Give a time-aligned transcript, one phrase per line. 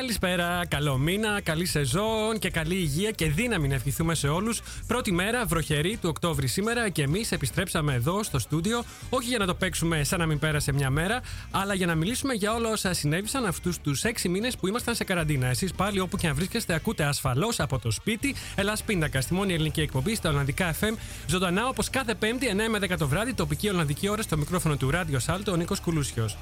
[0.00, 4.60] Καλησπέρα, καλό μήνα, καλή σεζόν και καλή υγεία και δύναμη να ευχηθούμε σε όλους.
[4.86, 9.46] Πρώτη μέρα, βροχερή του Οκτώβρη σήμερα και εμείς επιστρέψαμε εδώ στο στούντιο, όχι για να
[9.46, 12.92] το παίξουμε σαν να μην πέρασε μια μέρα, αλλά για να μιλήσουμε για όλα όσα
[12.92, 15.46] συνέβησαν αυτούς τους έξι μήνες που ήμασταν σε καραντίνα.
[15.46, 18.34] Εσείς πάλι όπου και αν βρίσκεστε, ακούτε ασφαλώς από το σπίτι.
[18.54, 20.96] Ελλάς Πίντακα, στη μόνη ελληνική εκπομπή στα Ολλανδικά FM.
[21.26, 24.90] Ζωντανά όπως κάθε Πέμπτη, 9 με 10 το βράδυ, τοπική Ολλανδική ώρα στο μικρόφωνο του
[24.90, 26.36] Ράδιο Σάλτο, ο Νίκος Κουλούσιος.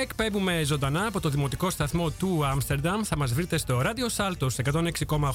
[0.00, 3.00] Εκπέμπουμε ζωντανά από το δημοτικό σταθμό του Άμστερνταμ.
[3.04, 4.46] Θα μας βρείτε στο Radio Salto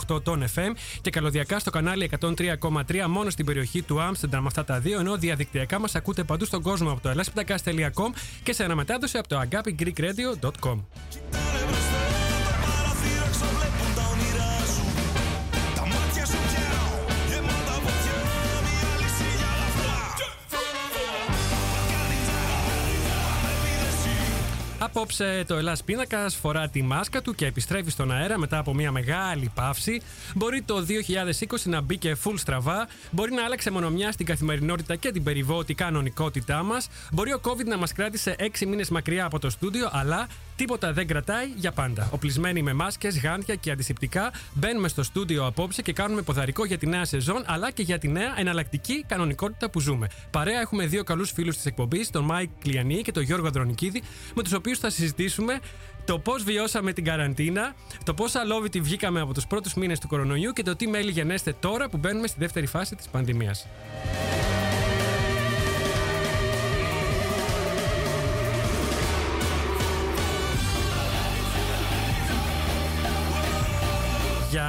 [0.10, 4.46] 106,8 των FM και καλωδιακά στο κανάλι 103,3 μόνο στην περιοχή του Άμστερνταμ.
[4.46, 8.10] Αυτά τα δύο, ενώ διαδικτυακά μας ακούτε παντού στον κόσμο από το ελάσπιντακά.com
[8.44, 10.80] και σε αναμετάδοση από το agapigreekradio.com.
[24.86, 28.92] Απόψε το Hellas Pindakaas φορά τη μάσκα του και επιστρέφει στον αέρα μετά από μια
[28.92, 30.02] μεγάλη παύση.
[30.36, 30.86] Μπορεί το
[31.46, 32.88] 2020 να μπήκε full στραβά.
[33.12, 36.88] Μπορεί να άλλαξε μονομιάς την καθημερινότητα και την περιβόητη κανονικότητά μας.
[37.12, 41.08] Μπορεί ο COVID να μας κράτησε 6 μήνες μακριά από το στούντιο, αλλά τίποτα δεν
[41.08, 42.10] κρατάει για πάντα.
[42.12, 46.88] Οπλισμένοι με μάσκες, γάντια και αντισηπτικά, μπαίνουμε στο στούντιο απόψε και κάνουμε ποδαρικό για τη
[46.88, 50.08] νέα σεζόν, αλλά και για τη νέα εναλλακτική κανονικότητα που ζούμε.
[50.32, 54.02] Παρέα έχουμε δύο καλούς φίλους της εκπομπής, τον Μάικ Κλιανή και τον Γιώργο Ανδρονικίδη,
[54.36, 55.60] με τους οποίους θα συζητήσουμε
[56.06, 60.52] το πώς βιώσαμε την καραντίνα, το πώς αλόβητοι βγήκαμε από τους πρώτους μήνες του κορονοϊού
[60.52, 63.68] και το τι μέλη γενέστε τώρα που μπαίνουμε στη δεύτερη φάση της πανδημίας.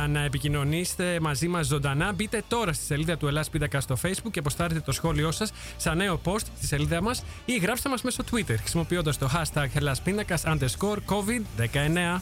[0.06, 4.31] Για να επικοινωνήσετε μαζί μας ζωντανά, μπείτε τώρα στη σελίδα του Ελλάς Πίντακα στο Facebook
[4.31, 8.22] και αποστάρετε το σχόλιο σας σαν νέο post στη σελίδα μας ή γράψτε μας μέσω
[8.31, 12.21] Twitter χρησιμοποιώντας το hashtag Ελλάς Πίντακα underscore COVID-19.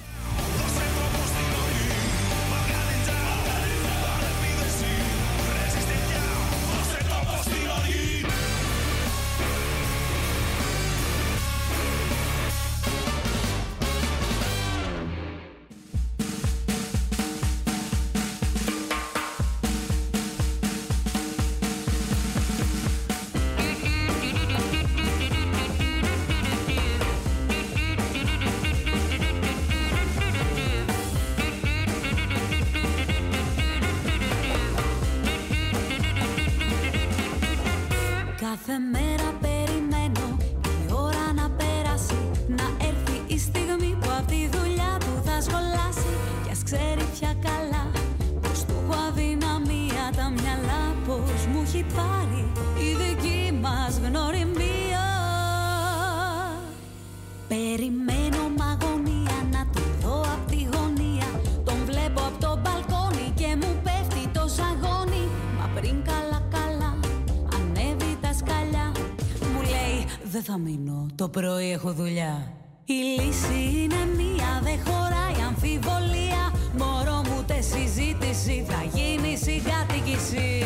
[70.54, 72.52] Θα μείνω, το πρωί έχω δουλειά.
[72.84, 76.42] Η λύση είναι μία, δεν χωράει αμφιβολία.
[76.78, 80.64] Μωρό μου τε συζήτηση, θα γίνει συγκάτοικηση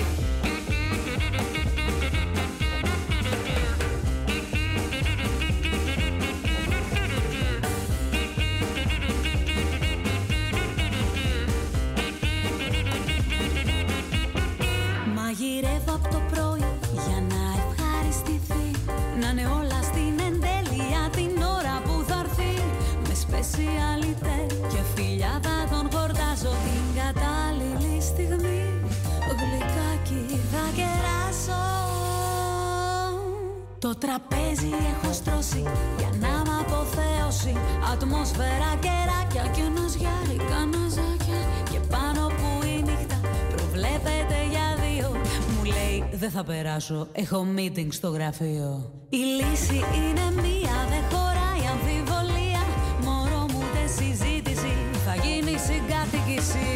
[33.89, 35.63] Το τραπέζι έχω στρώσει
[35.99, 37.55] για να μ' αποθέωσει
[37.93, 41.41] Ατμόσφαιρα κεράκια και ένας γιάρι καναζάκια
[41.71, 43.19] Και πάνω που η νύχτα
[43.55, 45.09] προβλέπεται για δύο
[45.53, 51.63] Μου λέει δεν θα περάσω, έχω meeting στο γραφείο Η λύση είναι μία, δεν χωράει
[51.75, 52.63] αμφιβολία.
[53.05, 54.73] Μωρό μου δεν συζήτηση,
[55.07, 56.69] θα γίνει συγκάτοικηση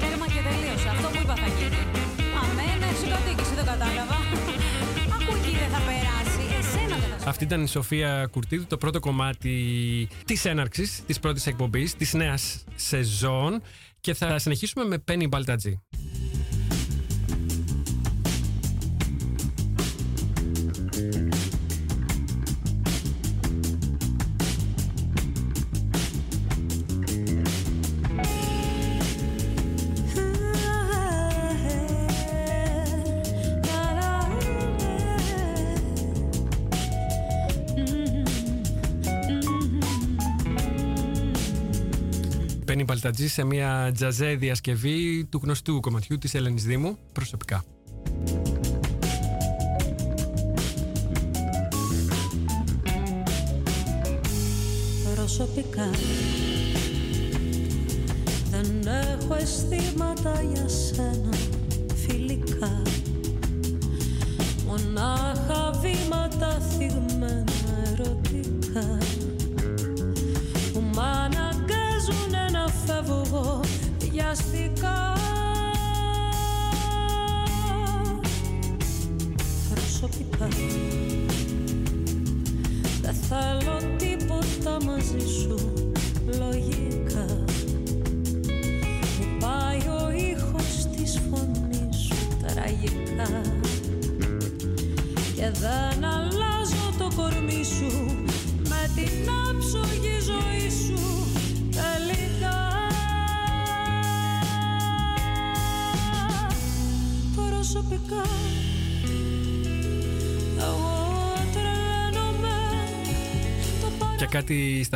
[0.00, 1.80] Τέρμα και τελείωσε, αυτό που είπα θα γίνει.
[2.40, 4.15] Αμένα συγκατοίκηση, δεν κατάλαβα
[7.26, 12.64] Αυτή ήταν η Σοφία Κουρτίδου, το πρώτο κομμάτι της έναρξης της πρώτης εκπομπής της νέας
[12.74, 13.62] σεζόν.
[14.00, 15.80] Και θα συνεχίσουμε με Penny Μπαλτατζή.
[42.76, 47.64] Μπαίνει Παλτατζή σε μια τζαζέ διασκευή του γνωστού κομματιού της Ελένης Δήμου προσωπικά.
[55.14, 55.90] Προσωπικά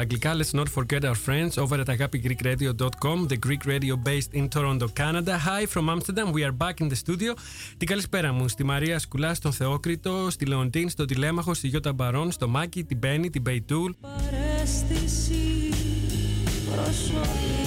[0.00, 4.48] στα αγγλικά, let's not forget our friends over at agapigreekradio.com, the Greek radio based in
[4.48, 5.32] Toronto, Canada.
[5.48, 7.34] Hi from Amsterdam, we are back in the studio.
[7.76, 12.30] Την καλησπέρα μου στη Μαρία Σκουλά, στον Θεόκριτο, στη Λεοντίν, στον Τηλέμαχο, στη Γιώτα Μπαρόν,
[12.30, 13.92] στο Μάκη, την Μπέννη, την Μπεϊτούλ.
[14.00, 15.68] παρέστηση
[16.74, 17.59] προσωπικά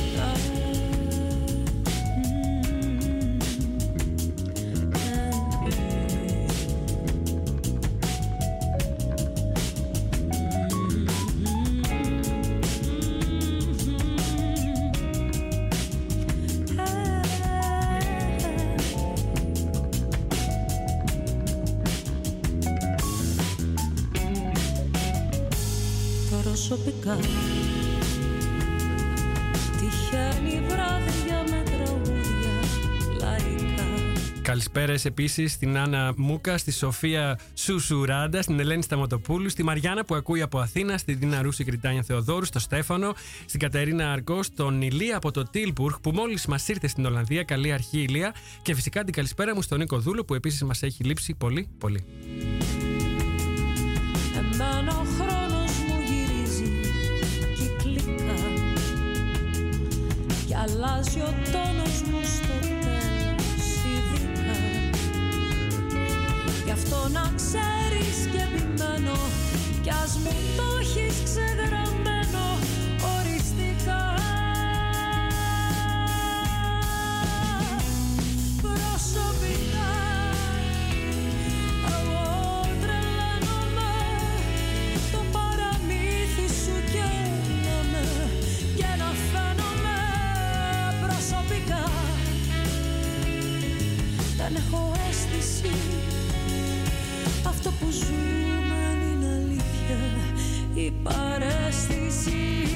[26.84, 27.16] Προσωπικά
[29.80, 32.60] Τυχαίνει βράδια με τραγούδια
[33.20, 33.84] λαϊκά
[34.42, 40.42] Καλησπέρε επίσης στην Άννα Μούκα, στη Σοφία Σουσουράντα, στην Ελένη Σταματοπούλου, στη Μαριάννα που ακούει
[40.42, 43.14] από Αθήνα, στη Δίνα Ρούση Κριτάνια Θεοδόρου, στο Στέφανο,
[43.46, 47.44] στην Κατερίνα Αρκό, στον Ηλία από το Τίλπουργκ που μόλις μας ήρθε στην Ολλανδία.
[47.44, 48.34] Καλή αρχή, Ηλία.
[48.62, 52.06] Και φυσικά την καλησπέρα μου στον Νίκο Δούλο που επίσης μας έχει λείψει πολύ, πολύ.
[54.38, 55.43] Εμένα ο
[60.54, 64.60] Κι αλλάζει ο τόνος μου στο τέλος ειδικά.
[66.66, 69.18] Γι' αυτό να ξέρεις και επιμένω
[69.82, 72.46] Κι ας μου το έχεις ξεγραμμένο
[73.16, 74.16] οριστικά.
[78.62, 80.13] Προσωπικά
[94.44, 95.72] δεν έχω αίσθηση
[97.48, 99.98] αυτό που ζούμε είναι αλήθεια
[100.74, 102.34] η παρέστηση.
[102.34, 102.73] προσωπικά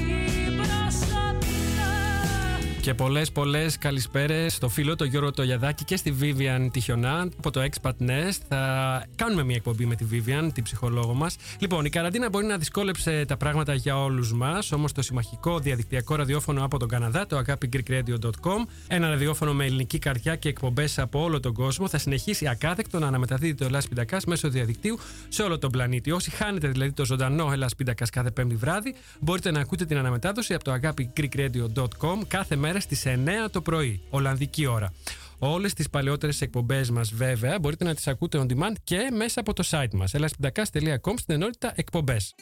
[2.88, 7.60] Και πολλές πολλές καλησπέρες στο φίλο το Γιώργο Τογιαδάκη και στη Vivian Τυχιονά από το
[7.62, 8.38] Expat Nest.
[8.48, 11.36] Θα κάνουμε μια εκπομπή με τη Vivian, την ψυχολόγο μας.
[11.58, 16.14] Λοιπόν, η καραντίνα μπορεί να δυσκόλεψε τα πράγματα για όλους μας, όμως το συμμαχικό διαδικτυακό
[16.14, 21.40] ραδιόφωνο από τον Καναδά, το agapigreekradio.com, ένα ραδιόφωνο με ελληνική καρδιά και εκπομπές από όλο
[21.40, 25.70] τον κόσμο, θα συνεχίσει ακάθεκτο να αναμεταδίδει το Ελλάς Πιντακάς μέσω διαδικτύου σε όλο τον
[25.70, 26.10] πλανήτη.
[26.10, 30.54] Όσοι χάνετε δηλαδή το ζωντανό Ελλάς Πιντακάς κάθε Πέμπτη βράδυ, μπορείτε να ακούτε την αναμετάδοση
[30.54, 34.92] από το agapigreekradio.com κάθε μέρα στις 9 το πρωί, Ολλανδική ώρα.
[35.38, 39.52] Όλες τις παλαιότερες εκπομπές μας βέβαια μπορείτε να τις ακούτε on demand και μέσα από
[39.52, 42.34] το site μας elaspindakas.com στην ενότητα εκπομπές.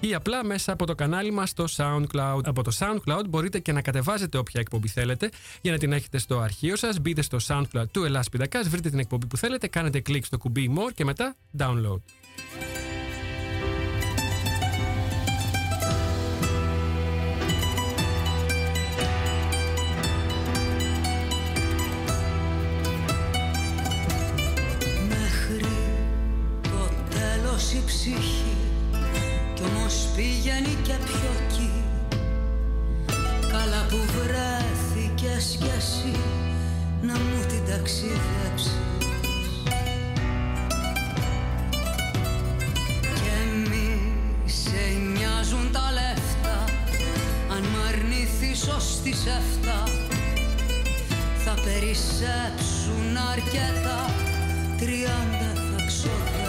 [0.00, 2.40] Ή απλά μέσα από το κανάλι μας στο SoundCloud.
[2.44, 6.38] Από το SoundCloud μπορείτε και να κατεβάζετε όποια εκπομπή θέλετε για να την έχετε στο
[6.38, 7.00] αρχείο σας.
[7.00, 10.74] Μπείτε στο SoundCloud του Ελλάς Πιντακάς, βρείτε την εκπομπή που θέλετε, κάνετε κλικ στο κουμπί
[10.76, 12.00] More και μετά Download.
[27.76, 28.56] Η ψυχή
[29.54, 31.70] κι όμως πήγαινε και πιο εκεί.
[33.52, 36.16] Καλά που βρέθηκες κι εσύ
[37.02, 38.76] να μου την ταξιδέψεις.
[43.14, 43.36] Και
[43.68, 44.00] μη
[44.44, 44.82] σε
[45.16, 46.64] νοιάζουν τα λεφτά.
[47.54, 49.82] Αν μ' αρνηθείς ως τις εφτά
[51.44, 54.00] θα περισσέψουν αρκετά.
[54.78, 56.45] Τριάντα θα ξοδέψεις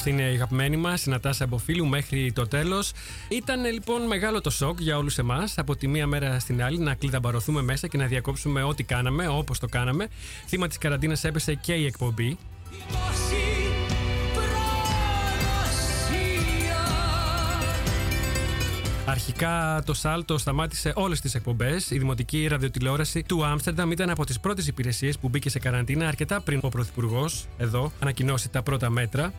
[0.00, 2.92] Αυτή είναι η αγαπημένη μας, η Νατάσα Μποφίλου, μέχρι το τέλος.
[3.28, 6.94] Ήταν λοιπόν μεγάλο το σοκ για όλους εμάς από τη μία μέρα στην άλλη να
[6.94, 10.08] κλειδαμπαρωθούμε μέσα και να διακόψουμε ό,τι κάναμε, όπως το κάναμε.
[10.46, 12.38] Θύμα της καραντίνας έπεσε και η εκπομπή.
[19.06, 21.90] Αρχικά το Σάλτο σταμάτησε όλες τις εκπομπές.
[21.90, 26.40] Η δημοτική ραδιοτηλεόραση του Άμστερνταμ ήταν από τις πρώτες υπηρεσίες που μπήκε σε καραντίνα αρκετά
[26.40, 29.32] πριν ο Πρωθυπουργός εδώ ανακοινώσει τα πρώτα μέτρα.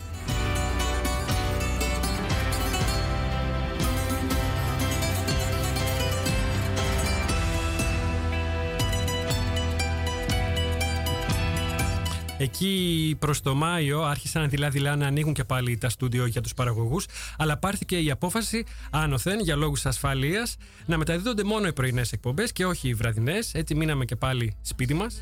[12.42, 17.06] Εκεί προς το Μάιο άρχισαν δειλά-δειλά να ανοίγουν και πάλι τα στούντιο για τους παραγωγούς,
[17.38, 22.66] αλλά πάρθηκε η απόφαση άνωθεν για λόγους ασφαλείας να μεταδίδονται μόνο οι πρωινές εκπομπές και
[22.66, 23.54] όχι οι βραδινές.
[23.54, 25.22] Έτσι μείναμε και πάλι σπίτι μας.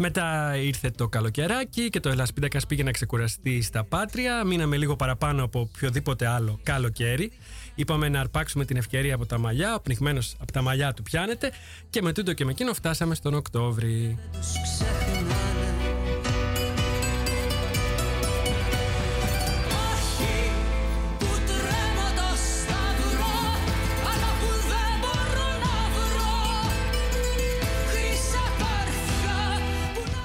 [0.00, 4.44] Μετά ήρθε το καλοκαιράκι και το Ελασπίδακας πήγε να ξεκουραστεί στα Πάτρια.
[4.44, 7.32] Μείναμε λίγο παραπάνω από οποιοδήποτε άλλο καλοκαίρι.
[7.78, 9.74] Είπαμε να αρπάξουμε την ευκαιρία από τα μαλλιά.
[9.74, 11.52] Ο πνιγμένος από τα μαλλιά του πιάνεται.
[11.90, 14.18] Και με τούτο και με εκείνο φτάσαμε στον Οκτώβρη.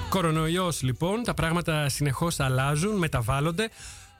[0.08, 3.68] Κορονοϊός λοιπόν, τα πράγματα συνεχώς αλλάζουν, μεταβάλλονται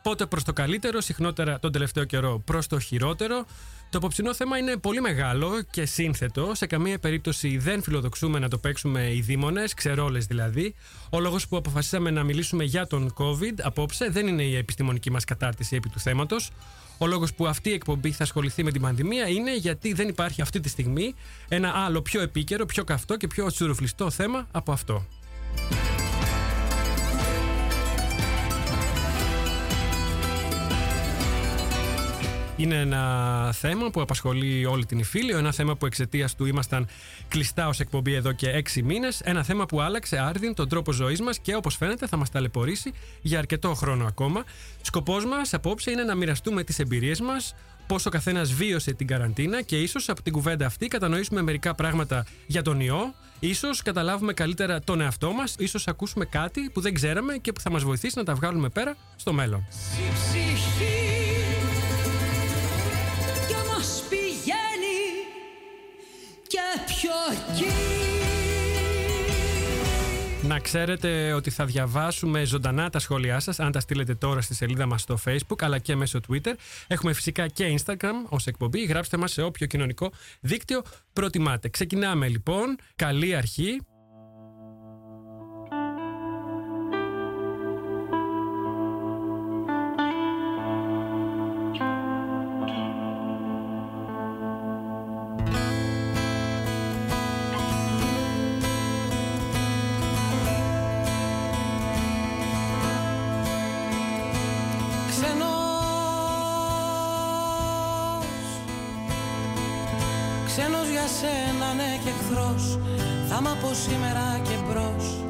[0.05, 3.45] πότε προς το καλύτερο, συχνότερα τον τελευταίο καιρό προς το χειρότερο.
[3.91, 6.55] Το απόψινό θέμα είναι πολύ μεγάλο και σύνθετο.
[6.55, 10.75] Σε καμία περίπτωση δεν φιλοδοξούμε να το παίξουμε οι δήμονες, ξερόλες δηλαδή.
[11.11, 15.25] Ο λόγος που αποφασίσαμε να μιλήσουμε για τον COVID απόψε δεν είναι η επιστημονική μας
[15.25, 16.51] κατάρτιση επί του θέματος.
[16.99, 20.43] Ο λόγος που αυτή η εκπομπή θα ασχοληθεί με την πανδημία είναι γιατί δεν υπάρχει
[20.43, 21.15] αυτή τη στιγμή
[21.49, 25.07] ένα άλλο πιο επίκαιρο, πιο καυτό και πιο τσουρουφλιστό θέμα από αυτό.
[32.57, 36.87] Είναι ένα θέμα που απασχολεί όλη την Ιφίλιο, ένα θέμα που εξαιτίας του ήμασταν
[37.29, 41.21] κλειστά ως εκπομπή εδώ και έξι μήνες, ένα θέμα που άλλαξε άρδιν τον τρόπο ζωής
[41.21, 44.45] μας και όπως φαίνεται θα μας ταλαιπωρήσει για αρκετό χρόνο ακόμα.
[44.83, 47.55] Σκοπός μας απόψε είναι να μοιραστούμε τις εμπειρίες μας,
[47.87, 52.27] πώς ο καθένας βίωσε την καραντίνα και ίσως από την κουβέντα αυτή κατανοήσουμε μερικά πράγματα
[52.47, 57.37] για τον ιό, ίσως καταλάβουμε καλύτερα τον εαυτό μας, ίσως ακούσουμε κάτι που δεν ξέραμε
[57.37, 59.67] και που θα μας βοηθήσει να τα βγάλουμε πέρα στο μέλλον.
[70.43, 74.87] Να ξέρετε ότι θα διαβάσουμε ζωντανά τα σχόλιά σας αν τα στείλετε τώρα στη σελίδα
[74.87, 76.53] μας στο facebook αλλά και μέσω twitter.
[76.87, 78.85] Έχουμε φυσικά και instagram ως εκπομπή.
[78.85, 80.83] Γράψτε μας σε όποιο κοινωνικό δίκτυο
[81.13, 81.69] προτιμάτε.
[81.69, 82.77] Ξεκινάμε λοιπόν.
[82.97, 83.81] Καλή αρχή.
[113.89, 115.25] Σήμερα και μπρος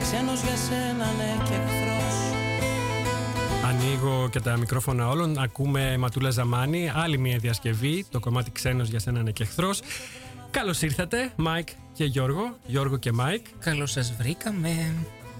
[0.00, 2.16] Ξένος για σένα ναι και εχθρός
[3.64, 5.38] Ανοίγω και τα μικρόφωνα όλων.
[5.38, 8.06] Ακούμε Ματούλα Ζαμάνη, άλλη μια διασκευή.
[8.10, 9.80] Το κομμάτι Ξένος για σένα ναι και εχθρός.
[10.50, 12.56] Καλώς ήρθατε, Μάικ και Γιώργο.
[12.66, 13.46] Γιώργο και Μάικ.
[13.58, 14.94] Καλώς σας βρήκαμε.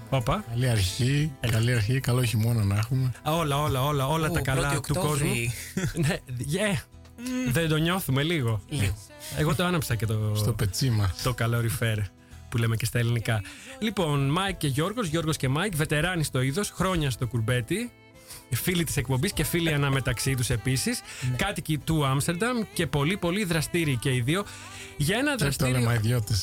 [0.09, 0.43] Όπα.
[0.49, 3.11] Καλή αρχή, καλή αρχή, καλό χειμώνα να έχουμε.
[3.23, 5.33] Όλα, όλα, όλα, όλα τα καλά του κόσμου.
[6.07, 6.19] ναι,
[6.53, 6.81] yeah.
[7.51, 8.61] Δεν το νιώθουμε λίγο.
[9.37, 10.33] Εγώ το άναψα και το.
[10.35, 11.21] Στο πετσί μας.
[11.23, 11.97] Το καλοριφέρ
[12.49, 13.41] που λέμε και στα ελληνικά.
[13.79, 17.91] Λοιπόν, Μάικ και Γιώργος, Γιώργος και Μάικ, βετεράνοι στο είδος, χρόνια στο κουρμπέτι.
[18.49, 21.01] Φίλοι της εκπομπής και φίλοι αναμεταξύ τους επίσης.
[21.29, 21.35] Ναι.
[21.35, 24.43] Κάτοικοι του Άμστερνταμ και πολύ πολύ δραστήριοι και οι δύο.
[24.97, 25.73] Για ένα και δραστήριο.
[25.73, 26.33] τολεμαϊδιώτε.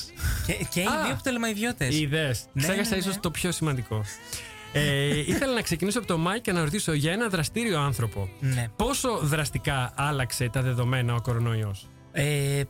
[0.47, 1.95] Και, και οι δύο τολεμαϊδιώτε.
[1.95, 2.27] Είδε.
[2.53, 2.97] Ναι, Ξέχασα ναι, ναι.
[2.97, 4.05] ίσως το πιο σημαντικό.
[4.73, 8.29] ε, ήθελα να ξεκινήσω από το Μάικ και να ρωτήσω για ένα δραστήριο άνθρωπο.
[8.41, 8.69] Ναι.
[8.77, 12.63] Πόσο δραστικά άλλαξε τα δεδομένα ο κορονοϊός; Ε,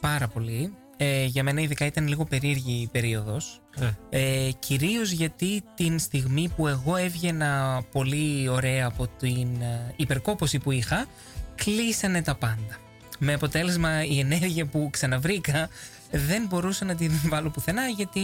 [0.00, 0.72] πάρα πολύ.
[1.02, 3.96] Ε, για μένα ειδικά ήταν λίγο περίεργη η περίοδος ναι.
[4.10, 10.70] ε, Κυρίως γιατί την στιγμή που εγώ έβγαινα πολύ ωραία από την ε, υπερκόπωση που
[10.70, 11.06] είχα
[11.54, 12.78] Κλείσανε τα πάντα
[13.18, 15.68] Με αποτέλεσμα η ενέργεια που ξαναβρήκα
[16.10, 18.20] δεν μπορούσα να την βάλω πουθενά γιατί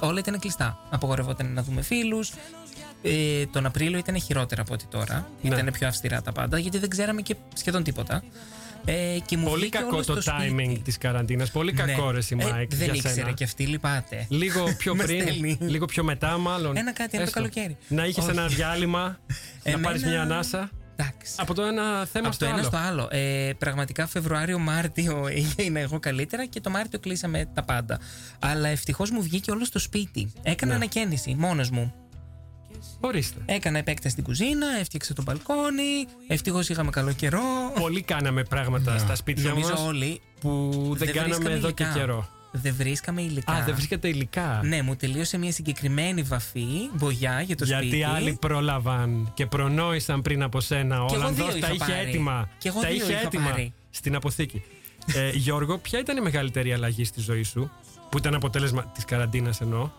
[0.00, 2.32] όλα ήταν κλειστά Απογορευόταν να δούμε φίλους
[3.02, 5.28] ε, τον Απρίλιο ήταν χειρότερα από ό,τι τώρα.
[5.42, 5.54] Ναι.
[5.54, 8.22] Ήταν πιο αυστηρά τα πάντα γιατί δεν ξέραμε και σχεδόν τίποτα.
[8.86, 10.80] Ε, και μου Πολύ βγήκε κακό όλος το στο timing σπίτι.
[10.84, 11.50] της καραντίνας.
[11.50, 11.82] Πολύ Ναι.
[11.82, 12.74] κακό ρε η Ε, Μάικ.
[12.74, 13.30] δεν για ήξερε σένα.
[13.32, 14.26] και αυτή, λυπάται.
[14.28, 15.58] Λίγο πιο Μας πριν, στέλνει.
[15.60, 16.76] λίγο πιο μετά, μάλλον.
[16.76, 17.38] Ένα κάτι, ένα το Έστω.
[17.38, 17.76] καλοκαίρι.
[17.88, 18.32] Να είχες Όχι.
[18.32, 19.02] ένα διάλειμμα,
[19.64, 20.70] να Εμένα- πάρεις μια ανάσα.
[20.96, 21.32] Εντάξει.
[21.36, 22.66] Από το ένα θέμα Από στο το ένα άλλο.
[22.68, 23.08] στο άλλο.
[23.10, 27.98] Ε, πραγματικά Φεβρουάριο-Μάρτιο έγινα εγώ καλύτερα και το Μάρτιο κλείσαμε τα πάντα.
[28.38, 30.32] Αλλά ευτυχώς μου βγήκε όλος στο σπίτι.
[30.42, 30.76] Έκανα Ναι.
[30.76, 31.94] ανακαίνιση μόνος μου.
[33.00, 33.40] Ορίστε.
[33.46, 36.06] Έκανα επέκταση στην κουζίνα, έφτιαξα το μπαλκόνι.
[36.28, 37.40] Ευτυχώς είχαμε καλό καιρό.
[37.80, 40.20] Πολύ κάναμε πράγματα στα σπίτια Νομίζω μας όλοι.
[40.40, 41.98] που δεν, κάναμε βρίσκαμε εδώ και υλικά.
[41.98, 42.28] καιρό.
[42.56, 43.52] Δεν βρίσκαμε υλικά.
[43.52, 44.60] Α, δεν βρίσκεται υλικά.
[44.64, 48.02] Ναι, μου τελείωσε μια συγκεκριμένη βαφή, μπογιά για το Γιατί σπίτι.
[48.02, 51.02] άλλοι πρόλαβαν και προνόησαν πριν από σένα.
[51.02, 52.08] Ο Κι εγώ Ολλανδός δύο τα είχα είχε πάρει.
[52.08, 52.48] έτοιμα.
[52.58, 53.72] Κι εγώ τα δύο είχε είχα έτοιμα πάρει.
[53.90, 54.62] στην αποθήκη.
[55.14, 57.70] ε, Γιώργο, ποια ήταν η μεγαλύτερη αλλαγή στη ζωή σου
[58.10, 59.90] που ήταν αποτέλεσμα της καραντίνας εννοώ;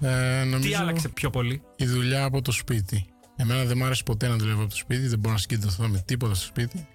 [0.00, 3.06] Ε, νομίζω Τι άλλαξε πιο πολύ; η δουλειά από το σπίτι.
[3.36, 6.02] Εμένα δεν μου άρεσε ποτέ να δουλεύω από το σπίτι, δεν μπορώ να συγκεντρωθώ με
[6.06, 6.88] τίποτα στο σπίτι.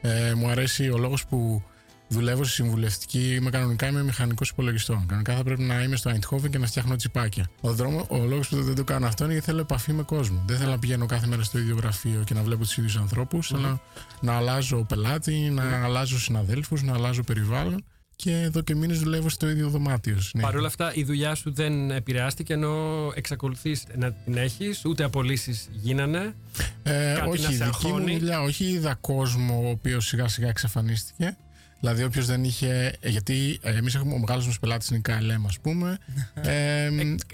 [0.00, 1.62] Ε, μου αρέσει ο λόγος που
[2.08, 3.34] δουλεύω στη συμβουλευτική.
[3.34, 5.06] Είμαι κανονικά είμαι μηχανικός υπολογιστών.
[5.06, 7.50] Κανονικά θα πρέπει να είμαι στο Eindhoven και να φτιάχνω τσιπάκια.
[7.60, 10.42] Ο, δρόμο, ο λόγος που δεν το κάνω αυτό είναι γιατί θέλω επαφή με κόσμο.
[10.46, 13.48] Δεν θέλω να πηγαίνω κάθε μέρα στο ίδιο γραφείο και να βλέπω τους ίδιους ανθρώπους.
[13.48, 13.80] Θέλω
[14.20, 17.84] να αλλάζω πελάτη, να αλλάζω συναδέλφους, να αλλάζω περιβάλλον.
[18.16, 20.20] Και εδώ και μήνες δουλεύω στο ίδιο δωμάτιο.
[20.20, 20.50] συνέχεια.
[20.50, 25.68] Παρ' όλα αυτά, η δουλειά σου δεν επηρεάστηκε ενώ εξακολουθείς να την έχεις, ούτε απολύσεις
[25.72, 26.34] γίνανε.
[26.82, 28.18] Ε, Κάτι να όχι, σε η δική μου αγχώνει.
[28.18, 31.36] δουλειά, όχι είδα κόσμο ο οποίος σιγά σιγά εξαφανίστηκε.
[31.80, 32.96] Δηλαδή, όποιος δεν είχε.
[33.00, 35.98] ε, Γιατί εμείς έχουμε ο μεγάλος μας πελάτης είναι η KLM, ας πούμε.
[36.42, 36.88] Ε,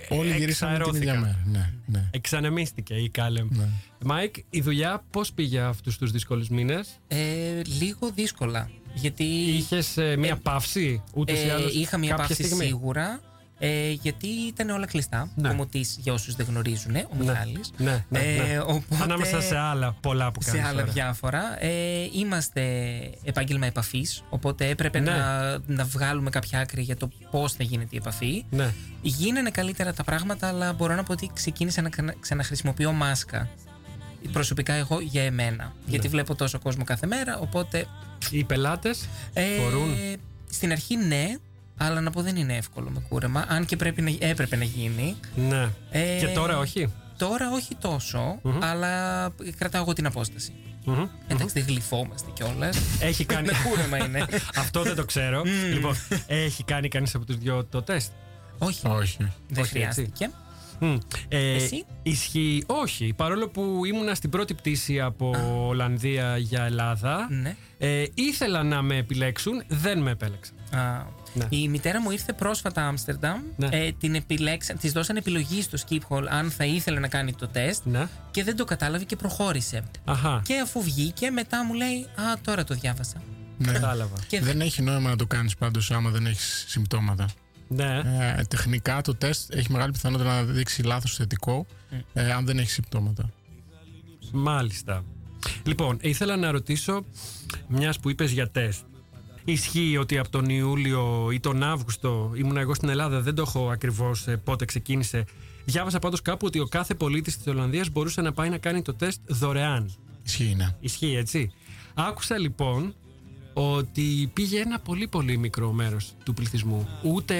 [0.08, 1.14] όλοι γυρίσαμε την ίδια εξαερώθηκα.
[1.20, 1.38] μέρα.
[1.46, 2.08] Ναι, ναι.
[2.10, 3.48] Εξανεμίστηκε η Κάλεμ.
[3.50, 3.64] ναι.
[4.04, 7.16] Μάικ, η δουλειά πώς πήγε αυτούς τους δύσκολους μήνες; Ε,
[7.78, 8.70] λίγο δύσκολα.
[8.94, 13.20] Γιατί Είχες μία παύση, ούτε ή ε, άλλως, είχα μια κάποια παύση στιγμή; σίγουρα.
[13.62, 15.30] Ε, γιατί ήταν όλα κλειστά.
[15.34, 15.48] Ναι.
[15.48, 17.24] Ο Μωτής, για όσους δεν γνωρίζουν, ο Ναι.
[17.24, 17.70] Μιχάλης.
[17.76, 18.52] Ναι, ναι, ναι.
[18.52, 20.92] Ε, οπότε- Ανάμεσα σε άλλα πολλά που κάνεις σε άλλα τώρα.
[20.92, 21.64] διάφορα.
[21.64, 21.70] Ε,
[22.12, 22.62] είμαστε
[23.24, 25.10] επάγγελμα επαφής, οπότε έπρεπε Ναι.
[25.10, 28.44] να, να βγάλουμε κάποια άκρη για το πώς θα γίνεται η επαφή.
[28.50, 28.72] Ναι.
[29.02, 33.48] Γίνανε καλύτερα τα πράγματα, αλλά μπορώ να πω ότι ξεκίνησα να ξανα- ξαναχρησιμοποιώ μάσκα.
[34.32, 35.72] Προσωπικά εγώ για εμένα.
[35.86, 37.86] Γιατί βλέπω τόσο κόσμο κάθε μέρα, οπότε.
[38.30, 39.94] Οι πελάτες Ε, φορούν.
[40.50, 41.24] Στην αρχή ναι,
[41.76, 43.44] αλλά να πω δεν είναι εύκολο με κούρεμα.
[43.48, 45.16] Αν και πρέπει να, έπρεπε να γίνει.
[45.34, 45.68] Ναι.
[45.90, 50.52] Ε, Και τώρα όχι; Τώρα όχι τόσο, αλλά κρατάω εγώ την απόσταση.
[50.84, 51.06] Μμμ.
[51.28, 52.78] Εντάξει, δεν γλυφόμαστε κιόλας.
[53.00, 53.46] Έχει κάνει.
[53.46, 54.24] με κούρεμα είναι.
[54.62, 55.42] Αυτό δεν το ξέρω.
[55.72, 58.10] λοιπόν, έχει κάνει κανείς από τους δυο το τεστ;
[58.58, 59.16] όχι, Όχι, όχι.
[59.48, 60.30] δεν όχι, χρειάστηκε.
[60.80, 60.96] Μμ.
[61.28, 63.12] Ε, Εσύ; Ισχύει, όχι.
[63.16, 65.36] Παρόλο που ήμουνα στην πρώτη πτήση από
[65.68, 67.56] Ολλανδία για Ελλάδα, Ναι.
[67.78, 70.54] ε, ήθελα να με επιλέξουν, δεν με επέλεξαν.
[70.80, 71.46] Α, Ναι.
[71.48, 73.40] Η μητέρα μου ήρθε πρόσφατα Άμστερνταμ.
[73.56, 73.68] Ναι.
[73.72, 77.48] Ε, την επιλέξα, της δώσαν επιλογή στο skip hall αν θα ήθελε να κάνει το
[77.48, 78.08] τεστ Ναι.
[78.30, 79.82] και δεν το κατάλαβε και προχώρησε.
[80.04, 80.42] Αχα.
[80.44, 83.22] Και αφού βγήκε, μετά μου λέει Α, τώρα το διάβασα.
[83.58, 83.72] Ναι.
[83.72, 84.16] Κατάλαβα.
[84.28, 87.28] Και Δεν έχει νόημα να το κάνεις πάντως άμα δεν έχεις συμπτώματα.
[87.72, 88.00] Ναι.
[88.38, 91.66] Ε, τεχνικά το τεστ έχει μεγάλη πιθανότητα να δείξει λάθος θετικό
[92.12, 93.30] ε, αν δεν έχει συμπτώματα.
[94.32, 95.04] Μάλιστα.
[95.62, 97.04] Λοιπόν, ήθελα να ρωτήσω,
[97.68, 98.82] μιας που είπες για τεστ.
[99.44, 103.70] Ισχύει ότι από τον Ιούλιο ή τον Αύγουστο ήμουν εγώ στην Ελλάδα, δεν το έχω
[103.70, 105.24] ακριβώς ε, πότε ξεκίνησε.
[105.64, 108.94] Διάβασα πάντως κάπου ότι ο κάθε πολίτης της Ολλανδίας μπορούσε να πάει να κάνει το
[108.94, 109.94] τεστ δωρεάν.
[110.24, 110.74] Ισχύει, ναι.
[110.80, 111.52] Ισχύει έτσι.
[111.94, 112.94] Άκουσα λοιπόν
[113.52, 116.88] ότι πήγε ένα πολύ πολύ μικρό μέρος του πληθυσμού.
[117.02, 117.34] Ούτε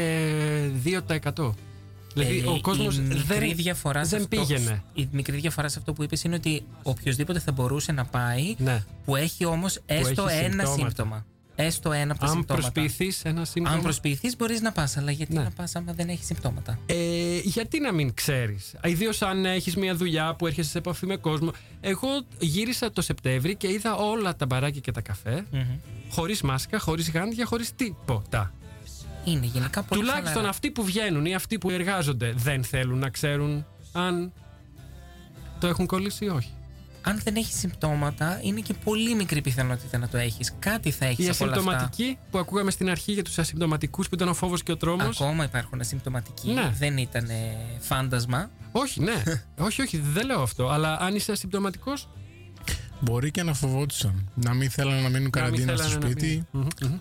[0.85, 1.55] 2%.
[2.15, 4.83] Δηλαδή Ε, ο κόσμος η μικρή δεν, διαφορά σε δεν αυτό, πήγαινε.
[4.95, 8.85] Η μικρή διαφορά σε αυτό που είπες είναι ότι οποιοδήποτε θα μπορούσε να πάει Ναι.
[9.05, 10.87] που έχει όμως έστω έχει ένα συμπτώματα.
[10.87, 11.27] σύμπτωμα.
[11.61, 12.71] Έστω ένα από τα Αν συμπτώματα.
[12.73, 13.77] προσποιηθείς ένα σύμπτωμα...
[13.77, 14.97] Αν προσποιηθείς, μπορείς να πας.
[14.97, 15.43] Αλλά γιατί Ναι.
[15.43, 19.95] να πας άμα δεν έχεις συμπτώματα; Ε, γιατί να μην ξέρεις; Ιδίως αν έχεις μια
[19.95, 21.51] δουλειά που έρχεσαι σε επαφή με κόσμο.
[21.81, 25.45] Εγώ γύρισα το Σεπτέμβρη και είδα όλα τα μπαράκια και τα καφέ.
[26.11, 28.53] Χωρίς μάσκα, χωρίς γάντια, χωρίς τίποτα.
[29.25, 30.49] Είναι γενικά πολύ Τουλάχιστον χαλαρά.
[30.49, 34.33] αυτοί που βγαίνουν ή αυτοί που εργάζονται δεν θέλουν να ξέρουν αν
[35.61, 36.51] το έχουν κολλήσει ή όχι.
[37.03, 40.53] Αν δεν έχεις συμπτώματα, είναι και πολύ μικρή πιθανότητα να το έχεις.
[40.59, 41.71] Κάτι θα έχεις Οι από όλα αυτά.
[41.71, 45.21] ασυμπτωματικοί που ακούγαμε στην αρχή για τους ασυμπτωματικούς που ήταν ο φόβος και ο τρόμος.
[45.21, 46.51] Ακόμα υπάρχουν ασυμπτωματικοί.
[46.51, 46.73] Ναι.
[46.79, 48.51] Δεν ήταν ε, φάντασμα.
[48.73, 49.23] Όχι, ναι.
[49.67, 50.69] όχι, όχι, δεν λέω αυτό.
[50.69, 52.09] Αλλά αν είσαι ασυμπτωματικός.
[53.01, 54.31] Μπορεί και να φοβόντουσαν.
[54.35, 56.47] Να μην θέλανε να μείνουν καραντίνα στο σπίτι.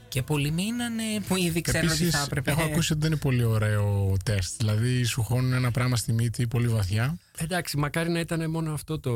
[0.07, 2.51] Και πολλοί μείνανε που ήδη ξέρουν ότι Επίσης, θα έπρεπε.
[2.51, 4.53] έχω ακούσει ότι δεν είναι πολύ ωραίο τεστ.
[4.57, 7.17] Δηλαδή, σου χώνουν ένα πράγμα στη μύτη πολύ βαθιά.
[7.37, 9.11] Εντάξει, μακάρι να ήταν μόνο αυτό το.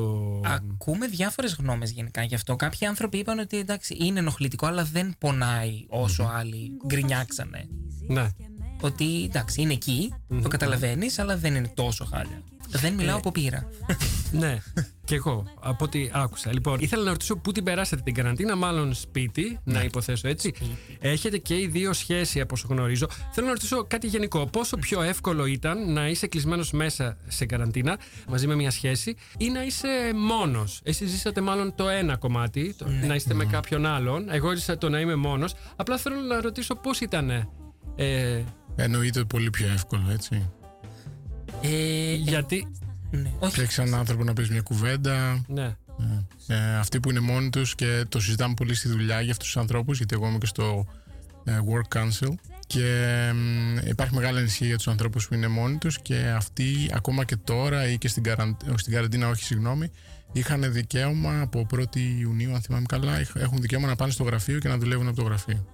[0.45, 2.55] Ακούμε διάφορες γνώμες γενικά γι' αυτό.
[2.55, 7.67] Κάποιοι άνθρωποι είπαν ότι εντάξει, είναι ενοχλητικό, αλλά δεν πονάει όσο άλλοι γκρινιάξανε.
[8.07, 8.29] Ναι.
[8.81, 12.41] Ότι εντάξει, είναι εκεί, το καταλαβαίνεις, αλλά δεν είναι τόσο χάλια.
[12.73, 13.69] Δεν μιλάω Ε, από πείρα.
[14.31, 14.57] ναι,
[15.05, 16.53] και εγώ, από ό,τι άκουσα.
[16.53, 20.53] Λοιπόν, ήθελα να ρωτήσω πού την περάσατε την καραντίνα, μάλλον σπίτι, να υποθέσω έτσι.
[20.99, 23.07] Έχετε και οι δύο σχέση, από όσο γνωρίζω.
[23.31, 24.45] Θέλω να ρωτήσω κάτι γενικό.
[24.47, 29.49] Πόσο πιο εύκολο ήταν να είσαι κλεισμένος μέσα σε καραντίνα, μαζί με μια σχέση, ή
[29.49, 34.29] να είσαι μόνος; Εσείς ζήσατε μάλλον το ένα κομμάτι, το, να είστε με κάποιον άλλον.
[34.29, 35.53] Εγώ ζήσα το να είμαι μόνος.
[35.75, 37.29] Απλά θέλω να ρωτήσω πώς ήταν.
[37.95, 38.41] Ε,
[38.75, 40.49] Εννοείται πολύ πιο εύκολο, έτσι.
[41.63, 42.67] Ε, γιατί.
[43.11, 43.53] ναι, όχι.
[43.55, 45.43] Και έχει έναν άνθρωπο να πεις μια κουβέντα.
[45.47, 45.75] Ναι.
[46.47, 49.47] Ε, ε, αυτοί που είναι μόνοι τους και το συζητάμε πολύ στη δουλειά για αυτούς
[49.47, 50.85] τους ανθρώπους, γιατί εγώ είμαι και στο
[51.43, 52.33] ε, Work Council.
[52.67, 52.81] Και
[53.35, 57.35] μ, υπάρχει μεγάλη ανησυχία για τους ανθρώπους που είναι μόνοι τους και αυτοί ακόμα και
[57.35, 58.57] τώρα ή και στην, καραν...
[58.69, 59.91] όχι, στην καραντίνα, όχι συγγνώμη,
[60.31, 64.59] είχαν δικαίωμα από 1η Ιουνίου, αν θυμάμαι καλά, είχ- έχουν δικαίωμα να πάνε στο γραφείο
[64.59, 65.65] και να δουλεύουν από το γραφείο.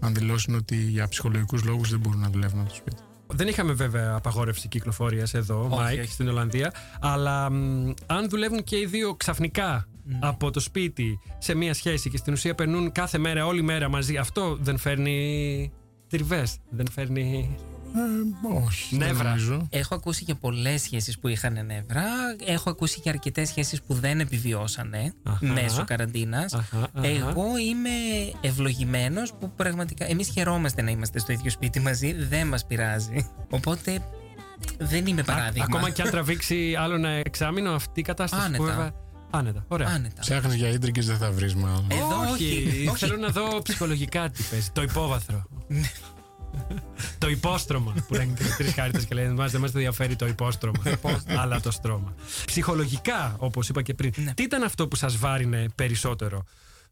[0.00, 3.02] Αν δηλώσουν ότι για ψυχολογικούς λόγους δεν μπορούν να δουλεύουν από το σπίτι.
[3.34, 6.10] Δεν είχαμε βέβαια απαγόρευση κυκλοφορίας εδώ, Όχι, Μάικ, όχι.
[6.12, 6.72] στην Ολλανδία.
[7.00, 10.18] Αλλά μ, αν δουλεύουν και οι δύο ξαφνικά Ναι.
[10.22, 14.16] από το σπίτι σε μία σχέση και στην ουσία περνούν κάθε μέρα, όλη μέρα μαζί,
[14.16, 15.72] αυτό δεν φέρνει
[16.08, 16.56] τριβές.
[16.70, 17.56] Δεν φέρνει.
[17.94, 19.28] Ε, όχι, δεν Νεύρα.
[19.28, 19.66] νομίζω.
[19.70, 22.04] Έχω ακούσει και πολλές σχέσεις που είχαν νεύρα.
[22.46, 25.46] Έχω ακούσει και αρκετές σχέσεις που δεν επιβιώσανε Αχα.
[25.46, 26.52] μέσω καραντίνας.
[26.54, 27.06] Αχα, αχα.
[27.08, 27.90] Εγώ είμαι
[28.40, 30.04] ευλογημένος που πραγματικά.
[30.10, 32.12] Εμείς χαιρόμαστε να είμαστε στο ίδιο σπίτι μαζί.
[32.12, 33.30] Δεν μας πειράζει.
[33.50, 34.02] Οπότε
[34.78, 35.64] δεν είμαι παράδειγμα.
[35.68, 38.56] Ακόμα και αν τραβήξει άλλο ένα εξάμεινο, αυτή η κατάσταση Άνετα.
[38.58, 38.92] που βέβαια.
[39.30, 39.64] Άνετα.
[39.68, 39.88] Ωραία.
[39.88, 40.20] Άνετα.
[40.20, 41.86] Ψάχνεις για ίντρικε, δεν θα βρεις μάλλον.
[41.90, 42.86] Εδώ όχι.
[42.90, 43.06] όχι.
[43.06, 44.70] Θέλω να δω ψυχολογικά τι παίζει.
[44.72, 45.44] Το υπόβαθρο.
[47.20, 47.26] Ναι.
[47.26, 50.78] το υπόστρωμα που λένε και τρεις χάρτε και λένε Μας δεν μας ενδιαφέρει το υπόστρωμα.
[51.26, 52.14] αλλά το στρώμα.
[52.46, 54.34] Ψυχολογικά, όπως είπα και πριν, Ναι.
[54.34, 56.44] τι ήταν αυτό που σας βάρινε περισσότερο;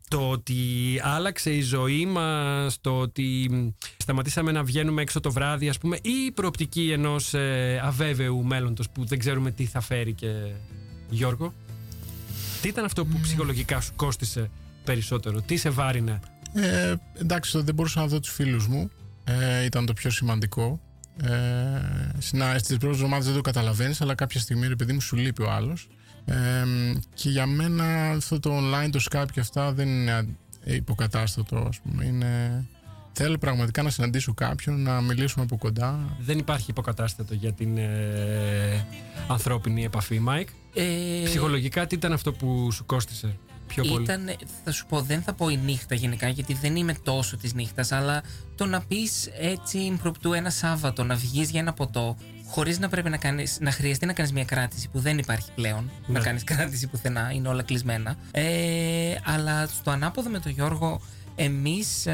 [0.08, 0.56] Το ότι
[1.02, 5.96] άλλαξε η ζωή μας, το ότι μ, σταματήσαμε να βγαίνουμε έξω το βράδυ, ας πούμε,
[5.96, 7.34] ή η προοπτική ενός
[7.82, 10.28] αβέβαιου μέλλοντος που δεν ξέρουμε τι θα φέρει και.
[11.10, 11.54] Γιώργο,
[12.62, 14.50] τι ήταν αυτό που ψυχολογικά σου κόστισε
[14.84, 16.20] περισσότερο, τι σε βάρινε;
[16.54, 18.90] Ε, εντάξει, το δεν μπορούσα να δω τους φίλους μου.
[19.28, 20.80] Ε, ήταν το πιο σημαντικό.
[21.22, 22.18] Ε,
[22.58, 25.50] Στις πρώτες εβδομάδες δεν το καταλαβαίνεις, αλλά κάποια στιγμή, ρε παιδί μου, σου λείπει ο
[25.50, 25.88] άλλος.
[26.24, 26.34] Ε,
[27.14, 30.26] και για μένα αυτό το online, το Skype και αυτά δεν είναι α-
[30.64, 32.04] υποκατάστατο, ας πούμε.
[32.04, 32.64] Είναι...
[33.12, 36.16] Θέλω πραγματικά να συναντήσω κάποιον, να μιλήσουμε από κοντά.
[36.20, 38.86] Δεν υπάρχει υποκατάστατο για την ε,
[39.28, 40.48] ανθρώπινη επαφή, Μάικ.
[40.74, 40.82] Ε,
[41.24, 43.36] Ψυχολογικά, τι ήταν αυτό που σου κόστισε;
[43.66, 44.02] Πιο πολύ.
[44.02, 44.30] Ήταν,
[44.64, 47.92] θα σου πω, δεν θα πω η νύχτα γενικά, γιατί δεν είμαι τόσο της νύχτας,
[47.92, 48.22] αλλά
[48.54, 53.10] το να πεις έτσι impromptu ένα Σάββατο, να βγεις για ένα ποτό, χωρίς να πρέπει
[53.10, 55.90] να, κάνεις, να χρειαστεί να κάνεις μια κράτηση που δεν υπάρχει πλέον.
[56.06, 56.18] Ναι.
[56.18, 58.16] Να κάνεις κράτηση πουθενά, είναι όλα κλεισμένα.
[58.30, 61.00] Ε, αλλά στο ανάποδο με τον Γιώργο,
[61.34, 62.06] εμείς.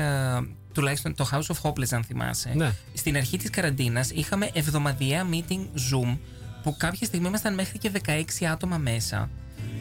[0.73, 2.53] τουλάχιστον το House of Hopeless, αν θυμάσαι.
[2.55, 2.73] Ναι.
[2.95, 6.19] Στην αρχή της καραντίνας είχαμε εβδομαδιαία meeting Zoom
[6.63, 9.31] που κάποια στιγμή ήμασταν μέχρι και 16 άτομα μέσα.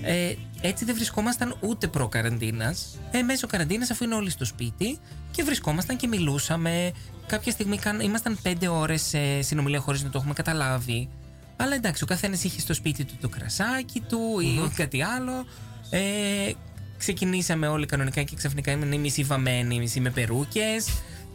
[0.01, 2.99] Ε, έτσι δεν βρισκόμασταν ούτε προ-καραντίνας.
[3.11, 4.99] Ε, μέσω καραντίνας, αφού είναι όλοι στο σπίτι,
[5.31, 6.91] και βρισκόμασταν και μιλούσαμε.
[7.27, 11.09] Κάποια στιγμή καν, ήμασταν 5 ώρες σε συνομιλία χωρίς να το έχουμε καταλάβει.
[11.57, 15.45] Αλλά εντάξει, ο καθένας είχε στο σπίτι του το κρασάκι του ή κάτι άλλο.
[15.89, 16.51] Ε,
[16.97, 20.87] ξεκινήσαμε όλοι κανονικά και ξαφνικά ήμουν μισή βαμμένη, μισή με περούκες.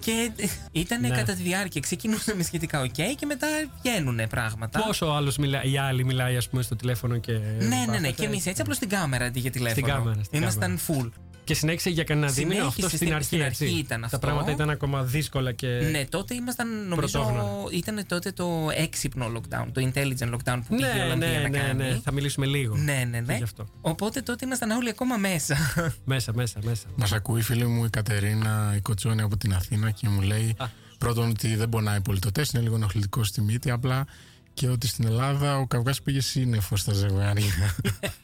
[0.07, 0.31] Και
[0.73, 1.09] ήταν Ναι.
[1.09, 1.81] κατά τη διάρκεια.
[1.81, 3.47] Ξεκινούσαμε σχετικά οκ και μετά
[3.83, 4.83] βγαίνουν πράγματα.
[4.87, 7.33] Πόσο άλλος μιλάει, η άλλη μιλάει, ας πούμε, στο τηλέφωνο και.
[7.33, 7.87] Ναι, ναι, ναι.
[7.87, 8.11] βάφεται.
[8.11, 9.87] Και εμείς έτσι απλώς στην κάμερα αντί για τηλέφωνο.
[9.87, 11.11] κάμερα, στην Ήμασταν full.
[11.47, 13.27] Και συνέχισε για κανένα δίμηνο Συνέχισε αυτό στην στην- αρχή.
[13.27, 13.65] στην έτσι.
[13.65, 14.19] αρχή ήταν Τα αυτό.
[14.19, 15.67] πράγματα ήταν ακόμα δύσκολα και.
[15.91, 17.49] Ναι, τότε ήμασταν, νομίζω, Πρωτόγνωρα.
[17.73, 21.49] ήταν τότε το έξυπνο lockdown, το intelligent lockdown που πήγε η ναι, Ολλανδία ναι, να
[21.49, 21.83] ναι, κάνει.
[21.83, 22.01] ναι.
[22.05, 22.77] Θα μιλήσουμε λίγο.
[22.77, 23.37] Ναι, ναι, και ναι.
[23.37, 23.67] γι' αυτό.
[23.81, 25.57] Οπότε τότε ήμασταν όλοι ακόμα μέσα.
[26.05, 26.87] Μέσα, μέσα, μέσα.
[26.97, 30.55] Μας ακούει η φίλη μου η Κατερίνα η Κοτσόνη από την Αθήνα και μου λέει
[30.59, 30.67] Α.
[30.99, 34.07] πρώτον ότι δεν πονάει πολύ το τεστ, είναι λίγο ενοχλητικό στη μύτη απλά
[34.55, 37.47] και ότι στην Ελλάδα ο καυγάς πήγε σύννεφος στα ζευγάρια.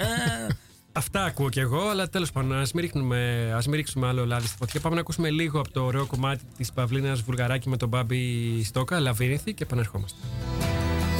[0.94, 4.46] Αυτά ακούω κι εγώ, αλλά τέλος πάντων, ας μην, ρίχνουμε- ας μην ρίξουμε άλλο λάδι
[4.46, 4.80] στη φωτιά.
[4.80, 8.20] Πάμε να ακούσουμε λίγο από το ωραίο κομμάτι της Παυλίνας Βουλγαράκη με τον Μπάμπη
[8.64, 10.18] Στόκα, Λαβύρινθη και επανερχόμαστε.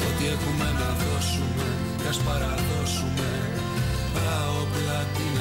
[0.07, 1.65] Ό,τι έχουμε να δώσουμε,
[2.09, 3.27] ας παραδώσουμε
[4.13, 5.35] Τα όπλα την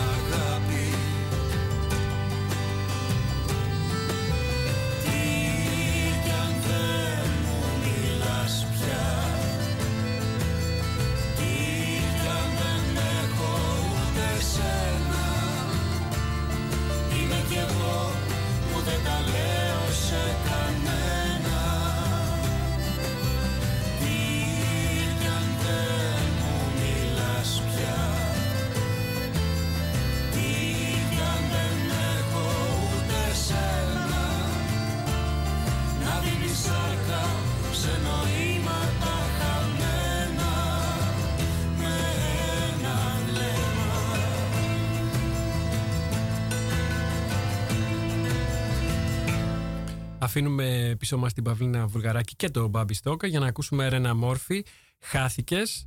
[50.23, 54.65] Αφήνουμε πίσω μας την Παυλίνα Βουλγαράκη και τον Μπάμπη Στόκα για να ακούσουμε Ρένα Μόρφη.
[55.01, 55.87] Χάθηκες.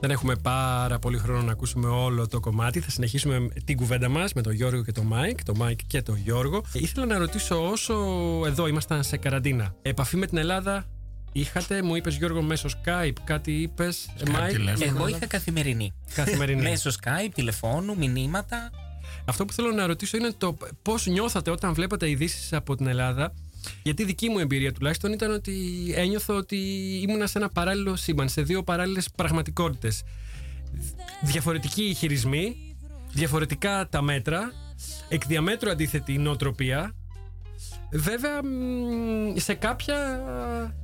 [0.00, 2.80] Δεν έχουμε πάρα πολύ χρόνο να ακούσουμε όλο το κομμάτι.
[2.80, 5.44] Θα συνεχίσουμε την κουβέντα μας με τον Γιώργο και τον Μάικ.
[5.44, 6.62] Τον Μάικ και τον Γιώργο.
[6.72, 7.94] Ήθελα να ρωτήσω όσο
[8.46, 9.74] εδώ ήμασταν σε καραντίνα.
[9.82, 10.86] Επαφή με την Ελλάδα
[11.32, 14.08] είχατε, μου είπες Γιώργο μέσω Skype, κάτι είπες.
[14.30, 14.56] Μάικ.
[14.56, 14.96] τηλέφωνο.
[14.96, 15.92] Εγώ είχα καθημερινή.
[16.14, 16.62] Καθημερινή.
[16.62, 18.70] Μέσω Skype, τηλεφώνου, μηνύματα.
[19.24, 23.34] Αυτό που θέλω να ρωτήσω είναι το πώς νιώθατε όταν βλέπατε ειδήσεις από την Ελλάδα.
[23.82, 25.54] Γιατί η δική μου εμπειρία τουλάχιστον ήταν ότι
[25.96, 26.56] ένιωθω ότι
[27.08, 30.02] ήμουνα σε ένα παράλληλο σύμπαν, σε δύο παράλληλες πραγματικότητες.
[31.22, 32.76] Διαφορετικοί οι χειρισμοί,
[33.12, 34.52] διαφορετικά τα μέτρα,
[35.08, 36.94] εκ διαμέτρου αντίθετη η νοοτροπία.
[37.92, 40.22] Βέβαια, μ, σε κάποια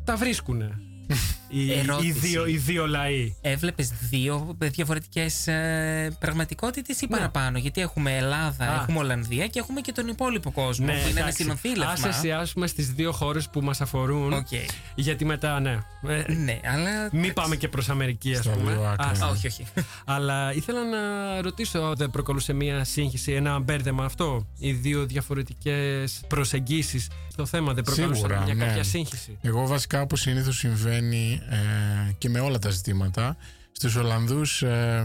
[0.04, 0.70] τα βρίσκουνε
[1.60, 2.12] οι, οι, Ερώτηση.
[2.12, 3.34] δύο, οι δύο λαοί.
[3.40, 8.70] Έβλεπες δύο διαφορετικές ε, πραγματικότητες ή παραπάνω; Γιατί έχουμε Ελλάδα, Ναι.
[8.70, 8.74] Α.
[8.82, 11.42] έχουμε Ολλανδία και έχουμε και τον υπόλοιπο κόσμο που είναι ένα Ναι, εντάξει.
[11.42, 11.92] συνονθύλευμα.
[11.92, 14.32] Ας εστιάσουμε στις δύο χώρες που μας αφορούν.
[14.32, 14.46] Οκ.
[14.94, 15.70] Γιατί μετά, ναι.
[16.08, 17.08] Ε, Ναι, αλλά.
[17.12, 18.72] Μην πάμε και προς Αμερική, ας Στα πούμε.
[18.72, 19.08] δύο άκρα.
[19.10, 19.64] Ας- Α, όχι, όχι.
[20.04, 27.08] Αλλά ήθελα να ρωτήσω, δεν προκαλούσε μια σύγχυση, ένα μπέρδεμα αυτό, οι δύο διαφορετικές προσεγγίσεις
[27.32, 28.64] στο θέμα, δεν προκαλούσε Σίγουρα, μια ναι.
[28.66, 33.36] κάποια σύγχυση; Εγώ βασικά όπως συνήθως συμβαίνει ε, και με όλα τα ζητήματα
[33.72, 35.04] στους Ολλανδούς ε,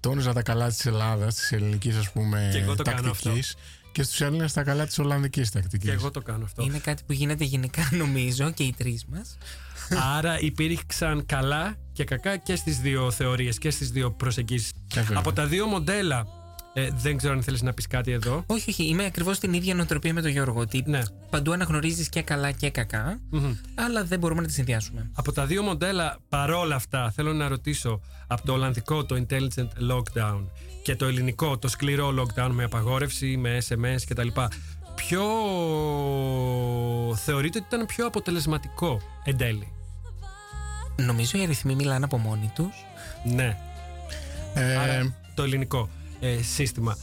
[0.00, 3.56] τόνιζα τα καλά της Ελλάδας, της ελληνικής ας πούμε Και εγώ το κάνω τακτικής
[3.92, 5.88] και στους Έλληνες τα καλά της Ολλανδικής τακτικής.
[5.88, 6.62] Και εγώ το κάνω αυτό.
[6.62, 9.38] Είναι κάτι που γίνεται γενικά νομίζω και οι τρεις μας.
[10.16, 14.72] Άρα υπήρξαν καλά και κακά και στις δύο θεωρίες και στις δύο προσεγγίσεις.
[14.94, 15.18] Ε, βέβαια.
[15.18, 16.26] Από τα δύο μοντέλα,
[16.76, 18.44] ε, δεν ξέρω αν θέλεις να πεις κάτι εδώ.
[18.46, 18.84] Όχι, όχι.
[18.84, 20.60] Είμαι ακριβώς την ίδια νοοτροπία με τον Γιώργο.
[20.60, 21.00] Ότι Ναι.
[21.30, 23.54] παντού αναγνωρίζεις και καλά και κακά, Μμμ.
[23.74, 25.10] αλλά δεν μπορούμε να τις συνδυάσουμε.
[25.14, 30.40] Από τα δύο μοντέλα, παρόλα αυτά, θέλω να ρωτήσω από το Ολλανδικό το Intelligent Lockdown
[30.82, 34.28] και το ελληνικό το σκληρό lockdown με απαγόρευση, με SMS κτλ.
[34.94, 35.22] Ποιο
[37.24, 39.68] θεωρείτε ότι ήταν πιο αποτελεσματικό εν τέλει;
[40.96, 42.74] Νομίζω οι αριθμοί μιλάνε από μόνοι τους.
[43.24, 43.56] Ναι,
[44.54, 45.88] Ε, άρα το ελληνικό
[46.24, 46.98] ε, σύστημα.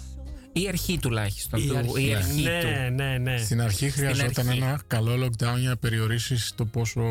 [0.54, 1.60] Η αρχή τουλάχιστον.
[1.62, 2.94] Η του, αρχή, η αρχή ναι, του.
[2.96, 3.38] ναι, ναι.
[3.38, 4.60] Στην αρχή χρειαζόταν αρχή.
[4.62, 7.02] ένα καλό lockdown για να περιορίσεις το πόσο,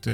[0.00, 0.12] τε,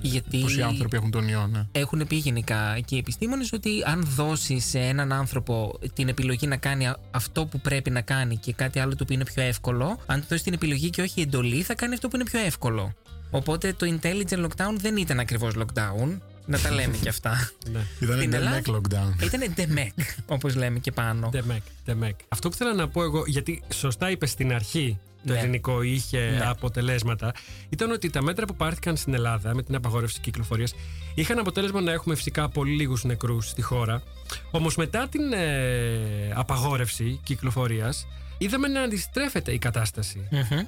[0.00, 1.46] Γιατί πόσοι άνθρωποι έχουν τον ιό.
[1.46, 1.66] Ναι.
[1.72, 6.56] έχουν πει γενικά και οι επιστήμονες ότι αν δώσεις σε έναν άνθρωπο την επιλογή να
[6.56, 9.98] κάνει α- αυτό που πρέπει να κάνει και κάτι άλλο το οποίο είναι πιο εύκολο,
[10.06, 12.92] αν του δώσεις την επιλογή και όχι εντολή, θα κάνει αυτό που είναι πιο εύκολο.
[13.30, 16.18] Οπότε το intelligent lockdown δεν ήταν ακριβώς lockdown.
[16.50, 17.50] Να τα λέμε και αυτά.
[17.72, 17.80] ναι.
[18.00, 19.22] Ήταν Στην ένα Ελλάδα- lockdown.
[19.22, 21.28] Ήταν DEMEC, όπως λέμε και πάνω.
[21.28, 22.14] Ντεμεκ, ντεμεκ.
[22.28, 25.38] Αυτό που θέλω να πω εγώ, γιατί σωστά είπες στην αρχή το Ναι.
[25.38, 26.44] ελληνικό είχε Ναι.
[26.46, 27.32] αποτελέσματα,
[27.68, 30.74] ήταν ότι τα μέτρα που πάρθηκαν στην Ελλάδα με την απαγόρευση κυκλοφορίας
[31.14, 34.02] είχαν αποτέλεσμα να έχουμε φυσικά πολύ λίγους νεκρούς στη χώρα.
[34.50, 38.06] Όμως μετά την ε, απαγόρευση κυκλοφορίας,
[38.38, 40.26] είδαμε να αντιστρέφεται η κατάσταση.
[40.30, 40.60] Μμμ.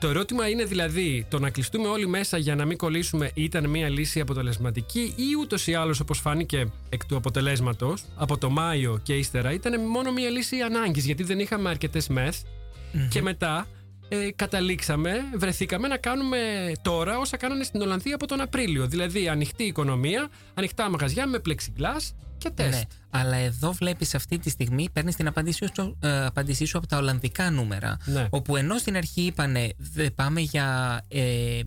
[0.00, 3.88] Το ερώτημα είναι δηλαδή το να κλειστούμε όλοι μέσα για να μην κολλήσουμε ήταν μια
[3.88, 9.14] λύση αποτελεσματική ή ούτως ή άλλως όπως φάνηκε εκ του αποτελέσματος από το Μάιο και
[9.14, 12.36] ύστερα ήταν μόνο μια λύση ανάγκης γιατί δεν είχαμε αρκετές μεθ
[13.10, 13.66] και μετά
[14.08, 18.86] ε, καταλήξαμε, βρεθήκαμε να κάνουμε τώρα όσα κάνανε στην Ολλανδία από τον Απρίλιο.
[18.86, 22.70] Δηλαδή ανοιχτή οικονομία, ανοιχτά μαγαζιά με πλεξιγκλάς και τεστ.
[22.70, 26.86] Ναι, αλλά εδώ βλέπεις αυτή τη στιγμή παίρνεις την απάντησή σου, ε, απάντησή σου από
[26.86, 27.96] τα Ολλανδικά νούμερα.
[28.04, 28.26] Ναι.
[28.30, 31.60] Όπου ενώ στην αρχή είπανε «Δε- πάμε για ε,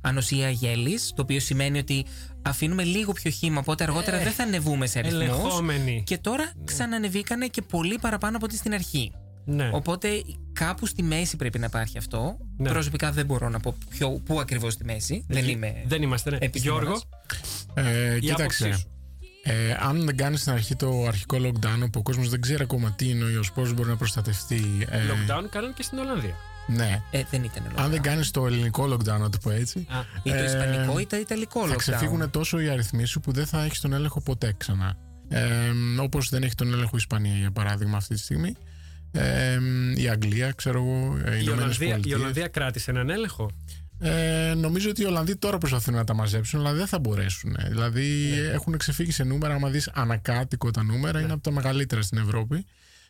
[0.00, 2.04] ανοσία γέλης, το οποίο σημαίνει ότι
[2.42, 6.02] αφήνουμε λίγο πιο χύμα, οπότε αργότερα δεν θα ανεβούμε σε αριθμούς Ελεγχόμενοι.
[6.06, 9.12] Και τώρα ξανανεβήκανε και πολύ παραπάνω από ό,τι στην αρχή.
[9.48, 9.70] Ναι.
[9.72, 10.08] Οπότε
[10.52, 12.36] κάπου στη μέση πρέπει να υπάρχει αυτό.
[12.56, 12.68] Ναι.
[12.70, 15.24] Προσωπικά δεν μπορώ να πω ποιο, πού ακριβώς στη μέση.
[15.28, 15.82] δεν Εκεί- είμαι.
[15.86, 16.30] δεν είμαστε.
[16.30, 16.36] Ναι.
[16.40, 16.84] επιστήμονας.
[17.74, 18.86] Γιώργο, Ε, η κοίταξε.
[19.46, 19.70] Άποψή σου.
[19.70, 22.90] Ε, αν δεν κάνεις στην αρχή το αρχικό lockdown, όπου ο κόσμος δεν ξέρει ακόμα
[22.92, 24.86] τι είναι ο ιός, πώς μπορεί να προστατευτεί.
[24.90, 26.34] Ε, Lockdown κάνανε και στην Ολλανδία.
[26.68, 27.02] Ναι.
[27.10, 28.02] Ε, δεν ήταν Αν δεν lockdown.
[28.02, 31.16] κάνεις το ελληνικό lockdown, να το πω έτσι, Α, Ή το ε, ισπανικό ή το
[31.16, 31.76] ιταλικό θα lockdown.
[31.78, 34.96] ξεφύγουν τόσο οι αριθμοί σου που δεν θα έχεις τον έλεγχο ποτέ ξανά.
[35.28, 35.42] Ε,
[36.00, 38.54] Όπως δεν έχει τον έλεγχο η Ισπανία, για παράδειγμα, αυτή τη στιγμή.
[39.12, 39.58] Ε,
[39.94, 42.18] η Αγγλία, ξέρω εγώ, ε, οι η, Ηνωμένες Ολλανδία, η Πολιτείες.
[42.18, 43.50] Ολλανδία κράτησε έναν έλεγχο;
[44.00, 47.56] Ε, νομίζω ότι οι Ολλανδοί τώρα προσπαθούν να τα μαζέψουν, αλλά δεν θα μπορέσουν.
[47.68, 48.36] Δηλαδή Ναι.
[48.52, 49.54] έχουν ξεφύγει σε νούμερα.
[49.54, 52.64] Άμα δεις ανακάτοικο τα νούμερα, είναι από τα μεγαλύτερα στην Ευρώπη.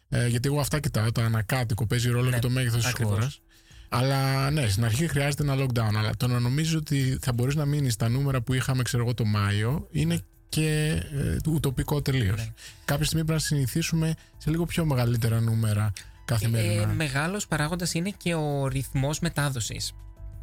[0.08, 1.12] Ε, γιατί εγώ αυτά κοιτάω.
[1.12, 3.12] Το ανακάτοικο παίζει ρόλο Ναι, και το μέγεθος της ακριβώς.
[3.12, 3.40] χώρας.
[3.88, 5.94] Αλλά ναι, στην αρχή χρειάζεται ένα lockdown.
[5.96, 9.14] Αλλά το να νομίζω ότι θα μπορείς να μείνεις στα νούμερα που είχαμε, ξέρω εγώ,
[9.14, 10.18] το Μάιο, είναι
[10.48, 11.02] και
[11.44, 12.36] ε, ουτοπικό τελείως.
[12.40, 12.52] Ναι.
[12.84, 15.92] Κάποια στιγμή πρέπει να συνηθίσουμε σε λίγο πιο μεγαλύτερα νούμερα
[16.24, 16.82] καθημερινά.
[16.82, 19.92] Ε, μεγάλος παράγοντας είναι και ο ρυθμός μετάδοσης.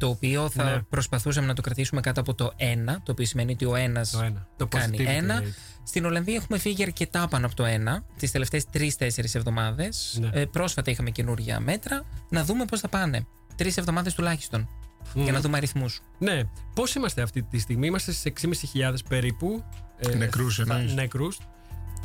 [0.04, 0.82] Το το οποίο θα Ναι.
[0.88, 4.20] προσπαθούσαμε να το κρατήσουμε κάτω από το 1, το οποίο σημαίνει ότι ο ένας Το
[4.22, 4.46] ένα.
[4.56, 5.40] Το κάνει positivity ένα.
[5.42, 5.46] rate.
[5.84, 10.18] Στην Ολλανδία έχουμε φύγει αρκετά πάνω από το 1 τις τελευταίες 3-4 εβδομάδες.
[10.20, 10.40] Ναι.
[10.40, 12.04] Ε, πρόσφατα είχαμε καινούργια μέτρα.
[12.30, 13.26] Να δούμε πώς θα πάνε.
[13.56, 14.68] Τρεις εβδομάδες τουλάχιστον.
[15.14, 16.00] Για να δούμε αριθμούς.
[16.18, 16.42] Ναι.
[16.74, 19.64] Πώς είμαστε αυτή τη στιγμή, είμαστε στις 6.500 περίπου.
[19.96, 20.94] ε, Νεκρούς θα- εννοείς.
[20.94, 21.38] Νεκρούς.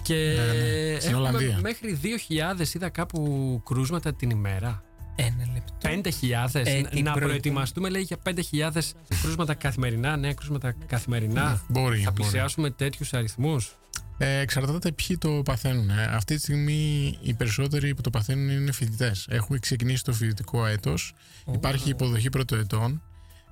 [0.01, 0.99] Και ναι.
[0.99, 1.57] Στην έχουμε Ολλανδία.
[1.61, 4.83] μέχρι 2.000 είδα κάπου κρούσματα την ημέρα.
[5.21, 5.73] Ένα λεπτό.
[5.81, 6.49] 5.000.
[6.53, 11.61] Ε, να την προηγούμενη- προετοιμαστούμε, λέει, για 5.000 κρούσματα καθημερινά, νέα κρούσματα καθημερινά.
[11.67, 12.13] Μπορεί, Θα μπορεί.
[12.13, 13.73] πλησιάσουμε τέτοιους αριθμούς.
[14.17, 15.89] Ε, εξαρτάται ποιοι το παθαίνουν.
[15.89, 16.03] Ε.
[16.03, 19.27] Αυτή τη στιγμή οι περισσότεροι που το παθαίνουν είναι φοιτητές.
[19.29, 21.13] Έχουμε ξεκινήσει το φοιτητικό έτος.
[21.53, 23.01] Υπάρχει υποδοχή πρωτοετών.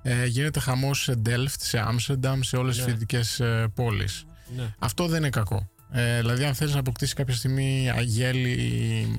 [0.02, 2.92] Ε, γίνεται χαμός σε Delft, σε Άμστερνταμ, σε όλες τις Ναι.
[2.92, 4.26] φοιτητικές ε, πόλεις.
[4.56, 4.74] Ναι.
[4.80, 5.70] Αυτό δεν είναι κακό.
[5.92, 8.56] Ε, δηλαδή, αν θέλεις να αποκτήσεις κάποια στιγμή αγέλη.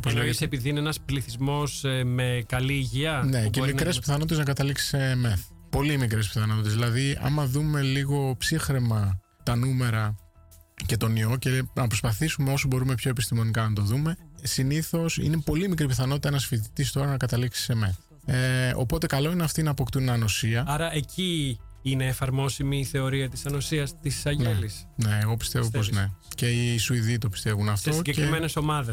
[0.03, 3.23] Πώς Εννοείς λέγεται, επειδή είναι ένας πληθυσμός με καλή υγεία.
[3.27, 5.41] Ναι, που και μπορεί μικρές να- πιθανότητες να καταλήξεις σε μεθ.
[5.71, 6.73] Πολύ μικρές πιθανότητες.
[6.73, 10.15] Δηλαδή, άμα δούμε λίγο ψύχρεμα τα νούμερα
[10.87, 15.41] και τον ιό και να προσπαθήσουμε όσο μπορούμε πιο επιστημονικά να το δούμε, συνήθως είναι
[15.45, 17.97] πολύ μικρή πιθανότητα ένας φοιτητής τώρα να καταλήξει σε μεθ.
[18.27, 20.65] Ε, οπότε, καλό είναι αυτοί να αποκτούν ανοσία.
[20.67, 24.89] Άρα εκεί είναι εφαρμόσιμη η θεωρία της ανοσίας της Αγέλης.
[24.97, 26.15] Ναι, εγώ πιστεύω πως Πιστεύεις; ναι.
[26.35, 27.91] Και οι Σουηδοί το πιστεύουν αυτό.
[27.91, 28.93] Σε συγκεκριμένες Και, ομάδε.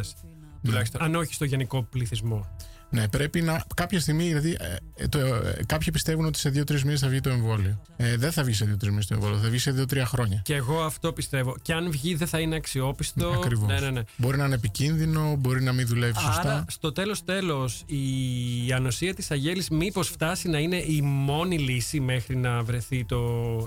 [0.64, 1.02] Τουλάχιστον.
[1.02, 2.56] Αν όχι στο γενικό πληθυσμό.
[2.90, 3.64] Ναι, πρέπει να.
[3.76, 4.58] Κάποια στιγμή, δηλαδή,
[4.96, 7.82] ε, το, ε, κάποιοι πιστεύουν ότι σε δύο-τρεις μήνες θα βγει το εμβόλιο.
[7.98, 10.42] Ε, δεν θα βγει σε δύο-τρεις μήνες το εμβόλιο, θα βγει σε δύο-τρία χρόνια.
[10.44, 11.56] Και εγώ αυτό πιστεύω.
[11.62, 13.30] Και αν βγει, δεν θα είναι αξιόπιστο.
[13.30, 13.68] Ακριβώς.
[13.68, 14.02] Ναι, ναι, ναι.
[14.18, 16.42] Μπορεί να είναι επικίνδυνο, μπορεί να μην δουλεύει σωστά.
[16.42, 22.00] Άρα, στο τέλος τέλος, η ανοσία της αγέλης μήπως φτάσει να είναι η μόνη λύση
[22.00, 23.18] μέχρι να βρεθεί το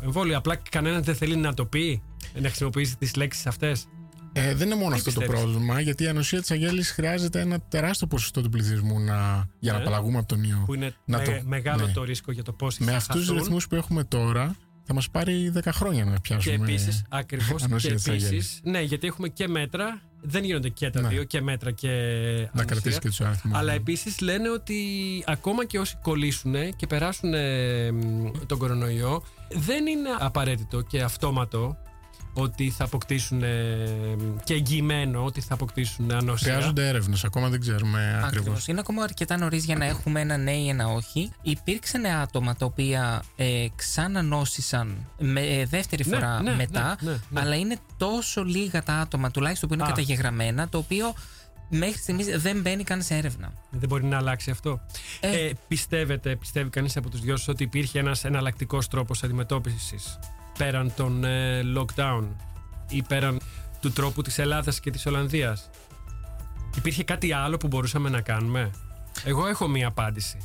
[0.04, 2.02] εμβόλιο; Απλά κανένας δεν θέλει να το πει,
[2.40, 3.86] να χρησιμοποιήσει τις λέξεις αυτές.
[4.32, 7.40] Ε, δεν είναι μόνο Τι αυτό το πιστεύεις; πρόβλημα, γιατί η ανοσία της αγέλης χρειάζεται
[7.40, 9.84] ένα τεράστιο ποσοστό του πληθυσμού να, για να Ναι.
[9.84, 10.62] απαλλαγούμε από τον ιό.
[10.66, 11.92] Που είναι Να με- το- μεγάλο ναι.
[11.92, 13.42] το ρίσκο για το πώς Με θα αυτούς τους χαθούν.
[13.42, 16.54] ρυθμούς που έχουμε τώρα, θα μας πάρει 10 χρόνια να Και πιάσουμε.
[16.54, 18.26] επίσης, ακριβώς και ανοσία της επίσης.
[18.26, 18.60] αγέλης.
[18.62, 20.00] Ναι, γιατί έχουμε και μέτρα.
[20.22, 21.08] Δεν γίνονται και τα Ναι.
[21.08, 21.88] δύο, και μέτρα και.
[21.88, 22.64] να ανοσία.
[22.64, 23.56] κρατήσει και τους αριθμούς.
[23.58, 24.76] Αλλά επίσης λένε ότι
[25.26, 31.76] ακόμα και όσοι κολλήσουν και περάσουν ε, μ, τον κορονοϊό, δεν είναι απαραίτητο και αυτόματο
[32.40, 33.86] ότι θα αποκτήσουν ε,
[34.44, 36.52] και εγγυημένο ότι θα αποκτήσουν ανοσία.
[36.52, 38.26] Χρειάζονται έρευνες, ακόμα δεν ξέρουμε ακριβώς.
[38.26, 38.66] Ακριβώς.
[38.68, 41.30] Είναι ακόμα αρκετά νωρίς για να έχουμε ένα ναι ή ένα όχι.
[41.42, 47.18] Υπήρξαν άτομα τα οποία ε, ξανανόσησαν με, ε, δεύτερη Ναι, φορά ναι, μετά, ναι, ναι,
[47.28, 47.40] ναι.
[47.40, 49.86] αλλά είναι τόσο λίγα τα άτομα, τουλάχιστον που είναι Α.
[49.86, 51.14] καταγεγραμμένα, το οποίο
[51.68, 53.52] μέχρι στιγμής δεν μπαίνει καν σε έρευνα.
[53.70, 54.80] Δεν μπορεί να αλλάξει αυτό.
[55.20, 55.44] Ε.
[55.44, 60.18] Ε, πιστεύετε, πιστεύει κανείς από τους δυο σας ότι υπήρχε ένας εναλλακτικός τρόπος αντιμετώπισης;
[60.58, 62.24] Πέραν των ε, lockdown
[62.88, 63.40] ή πέραν
[63.80, 65.70] του τρόπου της Ελλάδας και της Ολλανδίας;
[66.76, 68.70] Υπήρχε κάτι άλλο που μπορούσαμε να κάνουμε;
[69.24, 70.38] Εγώ έχω μία απάντηση.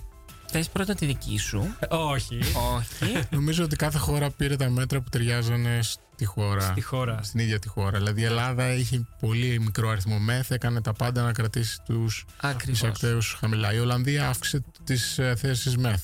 [0.45, 2.39] Θες πρώτα τη δική σου; Ε, όχι.
[2.77, 3.23] όχι.
[3.29, 6.61] Νομίζω ότι κάθε χώρα πήρε τα μέτρα που ταιριάζανε στη χώρα.
[6.61, 7.19] Στη χώρα.
[7.23, 7.97] Στην ίδια τη χώρα.
[7.97, 12.77] Δηλαδή η Ελλάδα είχε πολύ μικρό αριθμό μεθ, έκανε τα πάντα να κρατήσει τους Ακριβώς.
[12.79, 13.73] εισακτέους χαμηλά.
[13.73, 16.03] Η Ολλανδία αύξησε τις θέσεις μεθ.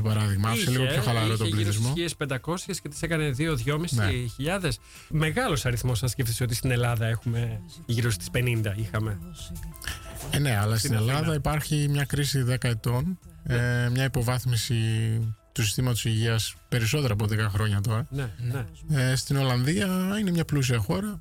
[0.00, 1.92] Για παράδειγμα, άφησε λίγο πιο χαλαρό είχε τον γύρω πληθυσμό.
[1.96, 4.10] στις 1500 και τις έκανε 2-2,5 Ναι.
[4.34, 4.78] χιλιάδες.
[5.08, 9.18] Μεγάλος αριθμός αν σκέφτεσαι ότι στην Ελλάδα έχουμε γύρω στις 50 είχαμε.
[10.30, 11.10] Ε, ναι, αλλά στην Αθήνα.
[11.12, 14.74] Ελλάδα υπάρχει μια κρίση 10 ετών, ε, μια υποβάθμιση
[15.52, 18.06] του συστήματος υγείας περισσότερα από 10 χρόνια τώρα.
[18.10, 18.30] Ναι,
[18.88, 19.10] ναι.
[19.10, 19.86] Ε, στην Ολλανδία
[20.20, 21.20] είναι μια πλούσια χώρα.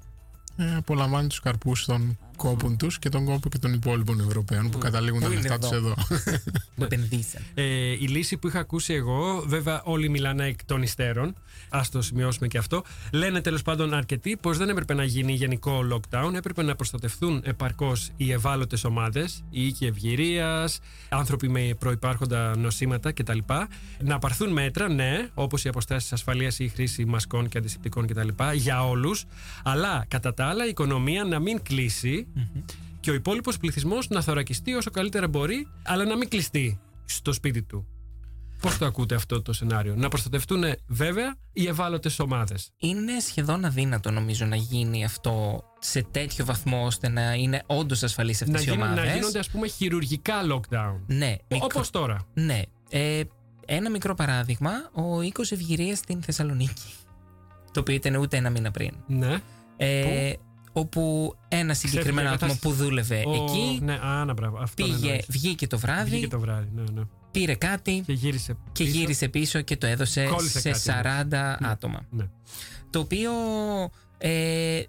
[0.58, 4.78] Ε, απολαμβάνει τους καρπούς των κόπων τους και τον κόπο και των υπόλοιπων Ευρωπαίων που
[4.78, 6.40] καταλήγουν τα Πού είναι λεφτά τους εδώ; εδώ.
[6.76, 7.42] που επενδύσαν.
[7.54, 11.36] Ε, η λύση που είχα ακούσει εγώ, βέβαια όλοι μιλάνε εκ των υστέρων,
[11.70, 12.84] ας το σημειώσουμε και αυτό.
[13.12, 18.10] Λένε τέλος πάντων αρκετοί πως δεν έπρεπε να γίνει γενικό lockdown, έπρεπε να προστατευτούν επαρκώς
[18.18, 20.80] οι ευάλωτες ομάδες, οι οίκοι ευγυρίας,
[21.10, 23.38] άνθρωποι με προπάρχοντα νοσήματα κτλ.
[24.00, 28.28] Να πάρθουν μέτρα, ναι, όπως οι αποστάσεις ασφαλείας ή η χρήση μασκών και αντισηπτικών κτλ.
[28.54, 29.26] για όλους,
[29.64, 32.25] αλλά κατά τα άλλα η οικονομία να μην κλείσει
[33.00, 37.64] και ο υπόλοιπος πληθυσμός να θωρακιστεί όσο καλύτερα μπορεί, αλλά να μην κλειστεί στο σπίτι
[37.64, 37.88] του.
[38.62, 42.72] Πώς το ακούτε αυτό το σενάριο, Να προστατευτούν βέβαια οι ευάλωτες ομάδες.
[42.78, 48.42] Είναι σχεδόν αδύνατο νομίζω να γίνει αυτό σε τέτοιο βαθμό ώστε να είναι όντως ασφαλείς
[48.42, 49.10] αυτές Να, οι γίνουν- ομάδες.
[49.10, 51.00] να γίνονται, ας πούμε, χειρουργικά lockdown.
[51.08, 52.28] Ναι, μικρό- Όπως τώρα.
[52.34, 52.62] Ναι.
[52.90, 53.22] Ε,
[53.66, 56.94] ένα μικρό παράδειγμα, ο οίκος Ευγυρίας στην Θεσσαλονίκη.
[57.72, 58.92] Το οποίο ήταν ούτε ένα μήνα πριν.
[59.08, 59.38] Ναι.
[59.78, 60.34] Ε,
[60.78, 64.58] όπου ένα συγκεκριμένο Ξέφυγε άτομο που δούλευε Ο- εκεί Ναι, α, να, μπράβο.
[64.58, 65.26] Αυτό πήγε, εννοείς.
[65.30, 66.68] βγήκε το βράδυ, Βγήκε το βράδυ.
[66.76, 67.02] Ναι, ναι.
[67.32, 68.58] πήρε κάτι Και γύρισε.
[68.72, 68.98] και πίσω.
[68.98, 72.06] γύρισε πίσω και το έδωσε Κόλλησε σε κάτι, 40 άτομα.
[72.10, 72.26] Ναι.
[72.90, 73.32] Το οποίο.
[74.18, 74.82] Ε,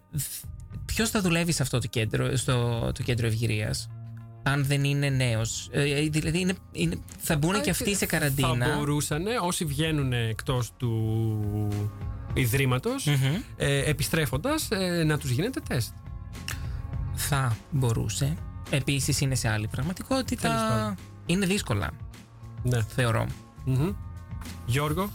[0.87, 3.89] Ποιος θα δουλεύει σε αυτό το κέντρο, στο το κέντρο ευγυρίας,
[4.43, 8.67] αν δεν είναι νέος; Ε, δηλαδή είναι, είναι, θα μπουν και αυτοί σε καραντίνα.
[8.67, 11.39] Θα μπορούσαν όσοι βγαίνουν εκτός του
[12.41, 13.35] ιδρύματος Μμμ.
[13.57, 15.93] ε, επιστρέφοντας ε, να τους γίνεται τεστ.
[17.15, 18.37] Θα μπορούσε.
[18.71, 20.49] Επίσης είναι σε άλλη Τέλος πραγματικότητα.
[20.49, 20.95] πάντων.
[21.27, 21.91] Είναι δύσκολα,
[22.63, 22.83] Ναι.
[22.83, 23.27] θεωρώ.
[23.65, 23.91] Μμμ.
[24.67, 25.11] Γιώργο,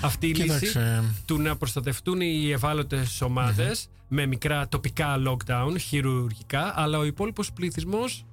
[0.00, 6.72] αυτή η λύση Κοίταξε, του να προστατευτούν οι ευάλωτες ομάδες με μικρά τοπικά lockdown, χειρουργικά,
[6.76, 8.24] αλλά ο υπόλοιπος πληθυσμός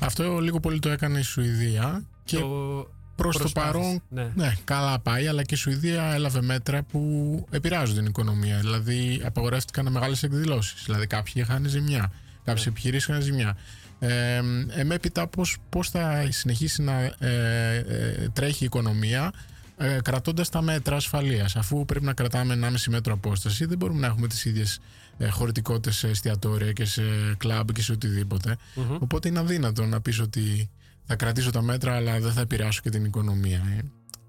[0.00, 3.72] αυτό λίγο πολύ το έκανε η Σουηδία και το προς το προσπάθησε.
[3.72, 4.30] παρόν Ναι.
[4.34, 7.00] Ναι, καλά πάει, αλλά και η Σουηδία έλαβε μέτρα που
[7.50, 8.58] επηρεάζουν την οικονομία.
[8.58, 10.82] Δηλαδή, απαγορεύτηκαν μεγάλες εκδηλώσεις.
[10.84, 12.12] Δηλαδή, κάποιοι είχαν ζημιά.
[12.44, 12.70] Κάποιες Ναι.
[12.72, 13.56] επιχειρήσεις είχαν ζημιά.
[13.98, 19.32] Ε, εμέπειτα, πώς, πώς θα συνεχίσει να ε, ε, τρέχει η οικονομία
[19.76, 24.06] ε, κρατώντας τα μέτρα ασφαλείας αφού πρέπει να κρατάμε 1,5 μέτρο απόσταση δεν μπορούμε να
[24.06, 24.78] έχουμε τις ίδιες
[25.18, 27.02] ε, χωρητικότητες σε εστιατόρια και σε
[27.36, 28.96] κλαμπ και σε οτιδήποτε Μμμ.
[29.00, 30.70] οπότε είναι αδύνατο να πεις ότι
[31.04, 33.84] θα κρατήσω τα μέτρα αλλά δεν θα επηρεάσω και την οικονομία ε.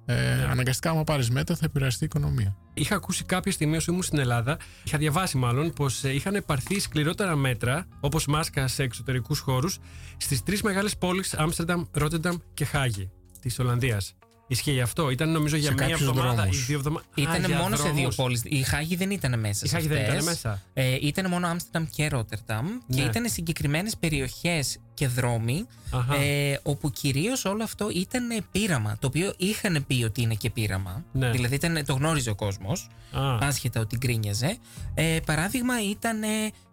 [0.07, 4.03] Ε, αναγκαστικά άμα πάρεις μέτρα θα επηρεαστεί η οικονομία Είχα ακούσει κάποια στιγμή όσο ήμουν
[4.03, 9.79] στην Ελλάδα, είχα διαβάσει μάλλον πως είχαν πάρθει σκληρότερα μέτρα, όπως μάσκα σε εξωτερικούς χώρους,
[10.17, 13.09] στις τρεις μεγάλες πόλεις Άμστερνταμ, Ρότερνταμ και Χάγη
[13.41, 14.13] της Ολλανδίας.
[14.47, 16.65] Ισχύει αυτό; Ήταν νομίζω για Σε μία κάποιους εβδομάδα ή δρόμους.
[16.65, 17.05] δύο εβδομάδε.
[17.15, 18.41] Ήταν μόνο σε δύο πόλεις.
[18.45, 19.61] Η Χάγη δεν ήταν μέσα.
[19.65, 20.13] Η σε Χάγη δεν αυτές.
[20.13, 20.61] ήταν μέσα.
[20.73, 23.07] Ε, ήταν μόνο Άμστερνταμ και Ρότερνταμ και Ναι.
[23.07, 26.15] ήταν συγκεκριμένες περιοχές και δρόμοι Αχα.
[26.15, 28.97] ε, όπου κυρίως όλο αυτό ήταν πείραμα.
[28.99, 31.03] Το οποίο είχαν πει ότι είναι και πείραμα.
[31.11, 31.29] Ναι.
[31.29, 34.57] Δηλαδή ήταν, το γνώριζε ο κόσμος, Α, άσχετα ότι γκρίνιαζε.
[34.93, 36.19] Ε, παράδειγμα ήταν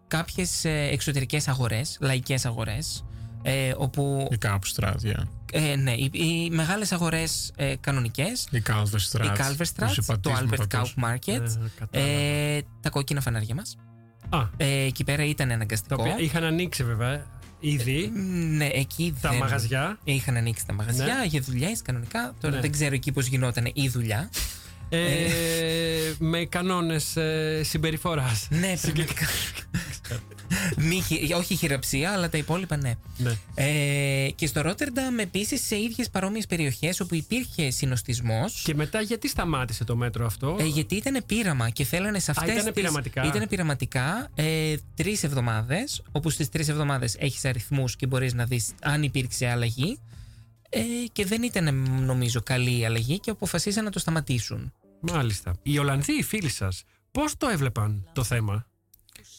[0.09, 3.05] κάποιες εξωτερικές αγορές, λαϊκές αγορές.
[3.45, 9.25] Ε, όπου ή κάπου στράτια ε, ναι, οι, οι μεγάλες αγορές ε, κανονικές η Calverstraat
[9.25, 12.11] η Calverstraat, το Albert Kauf Market, Ε, κατάλαβα.
[12.11, 13.77] ε, τα κόκκινα φανάρια μας.
[14.29, 15.95] Α, Ε, εκεί πέρα ήταν τα αναγκαστικό.
[15.99, 17.27] οποία είχαν ανοίξει βέβαια
[17.63, 18.13] ήδη
[18.57, 19.39] Ναι, εκεί τα δεν...
[19.39, 19.99] μαγαζιά.
[20.05, 21.25] Είχαν ανοίξει τα μαγαζιά Ναι.
[21.27, 22.35] για δουλειές κανονικά.
[22.41, 22.61] Τώρα Ναι.
[22.61, 24.31] δεν ξέρω εκεί πώς γινόταν η δουλειά.
[24.89, 24.99] Ε,
[26.19, 28.47] με κανόνες ε, συμπεριφοράς.
[28.51, 29.27] ναι, πραγματικά.
[30.89, 32.95] Μη χει- όχι χειραψία, αλλά τα υπόλοιπα ναι.
[33.17, 33.33] Ναι.
[33.55, 38.63] Ε, και στο Ρότερνταμ επίσης σε ίδιες παρόμοιες περιοχές όπου υπήρχε συνοστισμός.
[38.65, 42.55] Και μετά γιατί σταμάτησε το μέτρο αυτό; Ε, γιατί ήταν πείραμα και θέλανε σε αυτές.
[42.55, 43.25] ήτανε πειραματικά.
[43.25, 48.73] Ήταν πειραματικά ε, τρεις εβδομάδες, όπου στις τρεις εβδομάδες έχεις αριθμούς και μπορείς να δεις
[48.83, 49.99] αν υπήρξε αλλαγή.
[50.75, 50.81] Ε,
[51.13, 51.75] και δεν ήταν
[52.05, 54.73] νομίζω καλή η αλλαγή και αποφασίσαν να το σταματήσουν.
[55.01, 55.53] Μάλιστα.
[55.63, 58.67] Οι Ολλανδοί, οι φίλοι σας, πώς το έβλεπαν το θέμα;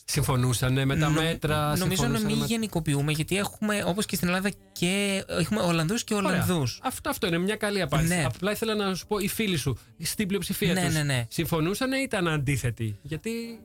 [0.06, 1.78] Συμφωνούσαν με τα Νο- μέτρα.
[1.78, 2.46] Νομίζω να συμφωνούσαν μην με...
[2.46, 6.30] γενικοποιούμε, γιατί έχουμε, όπως και στην Ελλάδα, και έχουμε Ολλανδούς και Ωραία.
[6.30, 6.80] Ολλανδούς.
[6.84, 8.16] Αυτό, αυτό είναι μια καλή απάντηση.
[8.16, 8.24] Ναι.
[8.26, 11.26] Απλά ήθελα να σου πω, οι φίλοι σου, στην πλειοψηφία Ναι, τους, ναι, ναι.
[11.30, 13.60] συμφωνούσαν ή ήταν αντίθετοι; Γιατί.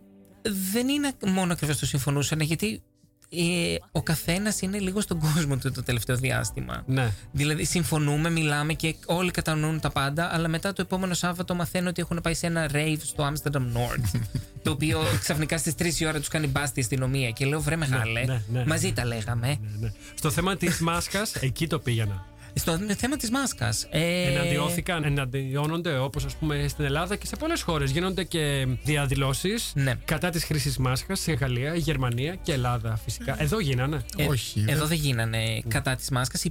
[0.72, 2.82] Δεν είναι μόνο ακριβώς το συμφωνούσαν, γιατί
[3.31, 6.83] ε, ο καθένας είναι λίγο στον κόσμο του το τελευταίο διάστημα.
[6.87, 7.12] Ναι.
[7.33, 12.01] Δηλαδή, συμφωνούμε, μιλάμε και όλοι κατανοούν τα πάντα, αλλά μετά το επόμενο Σάββατο μαθαίνω ότι
[12.01, 14.20] έχουν πάει σε ένα rave στο Amsterdam North.
[14.62, 17.31] το οποίο ξαφνικά στις 3 η ώρα τους κάνει μπάστη η αστυνομία.
[17.31, 18.64] Και λέω, βρε μεγάλε, ναι, ναι.
[18.66, 19.47] μαζί τα λέγαμε.
[19.47, 19.93] ναι, ναι.
[20.14, 22.26] Στο θέμα της μάσκας, εκεί το πήγαινα.
[22.59, 23.86] Στο θέμα της μάσκας.
[23.90, 27.90] Ε, Εναντιώθηκαν, εναντιώνονται όπως ας πούμε στην Ελλάδα και σε πολλές χώρες.
[27.90, 29.94] Γίνονται και διαδηλώσεις Ναι.
[30.04, 33.42] κατά της χρήσης μάσκας σε Γαλλία, Γερμανία και Ελλάδα φυσικά.
[33.42, 34.04] Εδώ γίνανε.
[34.16, 36.44] Ε, Όχι, Εδώ δεν- δεν γίνανε κατά της μάσκας.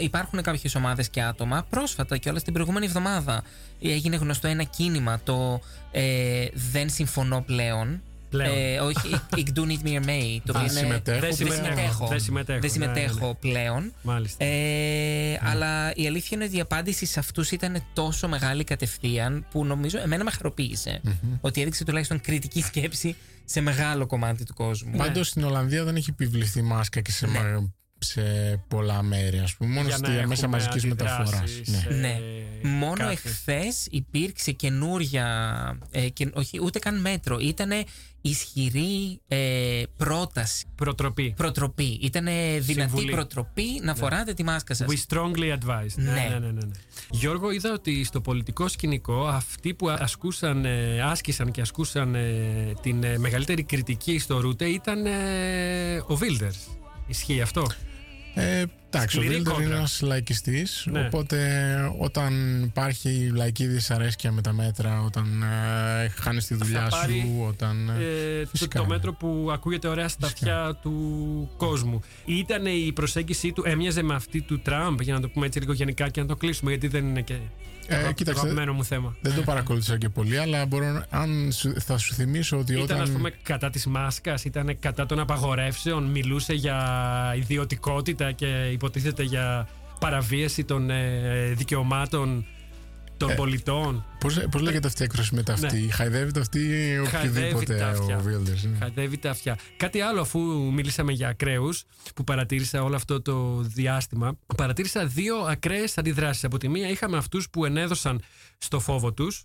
[0.00, 1.66] Υπάρχουν κάποιες ομάδες και άτομα.
[1.70, 3.42] Πρόσφατα και όλα την προηγούμενη εβδομάδα
[3.82, 5.20] έγινε γνωστό ένα κίνημα.
[5.24, 5.60] Το
[5.92, 8.00] ε, Δεν συμφωνώ πλέον.
[8.36, 8.58] Πλέον.
[8.58, 10.38] Ε, όχι, ik do need me may.
[10.44, 11.62] Το Α, οποίο είναι- συμμετέχω Δεν Δεν πλέον.
[11.64, 12.06] συμμετέχω.
[12.06, 13.34] Δεν συμμετέχω, Δεν ναι, συμμετέχω ναι.
[13.34, 13.92] πλέον.
[14.02, 14.44] Μάλιστα.
[14.44, 19.64] Ε, Αλλά η αλήθεια είναι ότι η απάντηση σε αυτούς ήταν τόσο μεγάλη κατευθείαν που
[19.64, 21.00] νομίζω εμένα με χαροποίησε.
[21.40, 24.96] Ότι έδειξε τουλάχιστον κριτική σκέψη σε μεγάλο κομμάτι του κόσμου.
[24.96, 28.22] Πάντως στην Ολλανδία δεν έχει επιβληθεί μάσκα και σε, μα- σε
[28.68, 29.70] πολλά μέρη, ας πούμε.
[29.74, 31.28] Μόνο Για να στη έχουμε μέσα μαζικής μεταφοράς.
[31.32, 31.84] αντιδράσεις, Ναι.
[31.88, 32.18] ε, Ναι.
[32.68, 35.26] Μόνο κάθε- εχθές υπήρξε καινούρια.
[35.90, 37.38] Ε, και, όχι, ούτε καν μέτρο.
[37.38, 37.70] Ήταν
[38.28, 40.66] ισχυρή ε, πρόταση.
[40.74, 41.34] Προτροπή.
[41.36, 41.98] Προτροπή.
[42.02, 42.24] Ήταν
[42.58, 43.10] δυνατή Συμβουλή.
[43.10, 44.88] προτροπή να φοράτε τη μάσκα σας.
[44.90, 45.94] We strongly advise.
[45.94, 46.10] Ναι.
[46.10, 46.28] Ναι.
[46.30, 46.72] Ναι, ναι, ναι, ναι.
[47.10, 53.04] Γιώργο, είδα ότι στο πολιτικό σκηνικό αυτοί που ασκούσαν, ε, άσκησαν και ασκούσαν ε, την
[53.04, 56.58] ε, μεγαλύτερη κριτική στο Ρούτε ήταν ε, ο Βίλτερς.
[57.06, 57.66] Ισχύει αυτό;
[58.34, 58.64] Ε,
[58.96, 59.78] Εντάξει, ο Σκληρή Βίλντερ είναι κόντρα.
[59.78, 60.86] ένας λαϊκιστής.
[60.90, 61.06] Ναι.
[61.06, 61.38] Οπότε
[61.98, 67.44] όταν υπάρχει λαϊκή δυσαρέσκεια με τα μέτρα, όταν ε, χάνεις τη δουλειά Θα πάρει, σου,
[67.48, 67.88] όταν.
[67.88, 68.78] Ε, το, φυσικά.
[68.78, 72.00] το μέτρο που ακούγεται ωραία στα αυτιά του κόσμου.
[72.24, 75.72] Ήταν η προσέγγιση του, έμοιαζε με αυτή του Τραμπ, για να το πούμε έτσι λίγο
[75.72, 77.34] γενικά και να το κλείσουμε, γιατί δεν είναι και
[77.86, 79.16] Ε, το κοίταξε, αγαπημένο μου θέμα.
[79.20, 82.84] Δεν το παρακολούθησα και πολύ, αλλά μπορώ, να- αν σου- θα σου θυμίσω ότι Ήταν,
[82.84, 83.00] όταν.
[83.00, 86.78] ας πούμε, κατά της μάσκας, ήταν κατά των απαγορεύσεων, μιλούσε για
[87.36, 89.68] ιδιωτικότητα και υποτίθεται για
[90.00, 92.46] παραβίαση των ε, δικαιωμάτων
[93.26, 94.04] των Ε, πολιτών.
[94.20, 95.90] Πώς, πώς λέγεται αυτή η έκφραση με τα αυτή, Ναι.
[95.92, 98.16] χαϊδεύεται αυτή ή Χαϊδεύει οποιοδήποτε τα αυτιά.
[98.16, 98.54] ο Βίλντερ.
[98.78, 99.58] Χαϊδεύει τα αυτιά.
[99.76, 100.38] Κάτι άλλο, αφού
[100.72, 106.44] μιλήσαμε για ακραίους, που παρατήρησα όλο αυτό το διάστημα, παρατήρησα δύο ακραίες αντιδράσεις.
[106.44, 108.20] Από τη μία, είχαμε αυτούς που ενέδωσαν
[108.58, 109.44] στο φόβο τους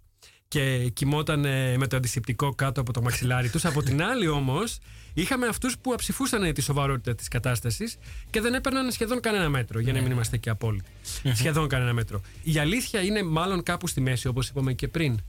[0.49, 3.65] και κοιμόταν ε, με το αντισηπτικό κάτω από το μαξιλάρι τους.
[3.65, 4.77] Από την άλλη, όμως,
[5.13, 7.97] είχαμε αυτούς που αψηφούσαν τη σοβαρότητα της κατάστασης
[8.29, 10.89] και δεν έπαιρναν σχεδόν κανένα μέτρο, για να μην είμαστε και απόλυτοι.
[11.33, 12.21] σχεδόν κανένα μέτρο.
[12.43, 15.19] Η αλήθεια είναι μάλλον κάπου στη μέση, όπως είπαμε και πριν.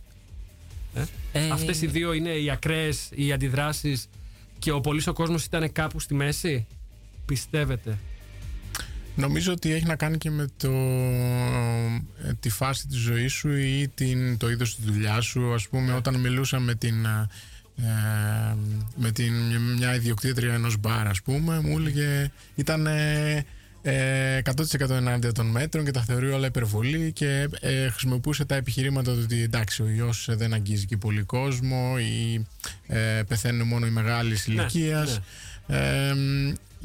[1.32, 4.08] Ε, Αυτές οι δύο είναι οι ακραίες, οι αντιδράσεις
[4.58, 6.66] και ο πολύς ο κόσμος ήταν κάπου στη μέση;
[7.26, 7.98] Πιστεύετε;
[9.20, 10.72] Νομίζω ότι έχει να κάνει και με το,
[12.26, 15.54] ε, τη φάση της ζωής σου ή την, το είδος της δουλειάς σου.
[15.54, 17.04] Ας πούμε, όταν μιλούσα με την,
[17.76, 18.56] ε,
[18.96, 19.32] με την,
[19.76, 23.44] μια ιδιοκτήτρια ενός μπαρ, ας πούμε, μου έλεγε ήταν ε,
[23.82, 24.40] ε,
[24.80, 29.20] 100% ενάντια των μέτρων και τα θεωρεί όλα υπερβολή και ε, χρησιμοποιούσε τα επιχειρήματα του
[29.22, 32.46] ότι εντάξει ο ιός δεν αγγίζει και πολύ κόσμο ή
[32.86, 35.20] ε, πεθαίνουν μόνο οι μεγάλης ηλικίας
[35.66, 36.12] ε,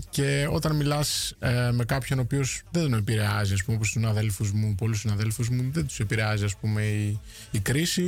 [0.09, 4.03] και όταν μιλάς ε, με κάποιον ο οποίος δεν τον επηρεάζει, ας πούμε, όπως τους
[4.03, 7.19] αδέλφους μου, πολλούς συναδέλφους μου, δεν τους επηρεάζει, ας πούμε, η,
[7.51, 8.03] η κρίση.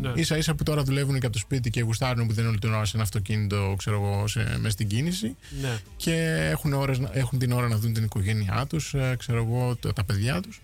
[0.00, 0.12] Ναι.
[0.14, 2.58] Ίσα ίσα που τώρα δουλεύουν και από το σπίτι και γουστάρουν που δεν είναι όλη
[2.58, 5.78] την ώρα σε ένα αυτοκίνητο, ξέρω εγώ, σε, μες στην κίνηση Ναι.
[5.96, 6.14] και
[6.50, 9.92] έχουν, ώρες, να- έχουν την ώρα να δουν την οικογένειά τους, ε, ξέρω εγώ, τα,
[9.92, 10.60] τα παιδιά τους.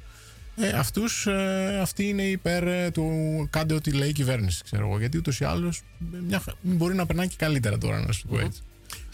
[0.56, 3.10] Ε, αυτούς, ε, αυτοί είναι υπέρ ε, του
[3.50, 4.98] κάντε ό,τι λέει η κυβέρνηση, ξέρω εγώ.
[4.98, 5.78] Γιατί ούτως ή άλλως
[6.14, 8.60] ε, μια, χα- μπορεί να περνάει και καλύτερα τώρα, να σου πω έτσι.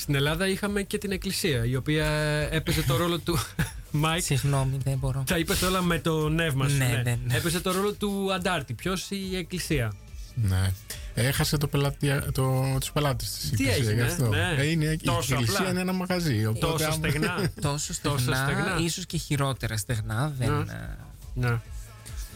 [0.00, 2.06] Στην Ελλάδα είχαμε και την Εκκλησία, η οποία
[2.50, 3.38] έπαιζε το ρόλο του.
[3.90, 5.24] Μάικ, Συγγνώμη, δεν μπορώ.
[5.26, 6.76] τα είπες όλα με το νεύμα σου.
[6.76, 7.36] Ναι, ναι, ναι.
[7.36, 8.74] Έπαιζε το ρόλο του αντάρτη.
[8.74, 9.92] Ποιος η Εκκλησία;
[10.34, 10.70] Ναι.
[11.14, 14.26] Έχασε το πελάτη, το, τους πελάτες της η Τι εκκλησίας, έγινε, γι' αυτό.
[14.28, 14.54] ναι.
[14.58, 15.70] Ε, είναι, Τόσο η εκκλησία απλά.
[15.70, 16.46] είναι ένα μαγαζί.
[16.46, 17.50] Οπότε Τόσο άμα- στεγνά.
[17.60, 18.76] Τόσο στεγνά, Τόσο στεγνά.
[18.80, 20.32] ίσως και χειρότερα στεγνά.
[20.38, 20.72] Δεν, Ναι.
[20.72, 21.48] ε, ναι.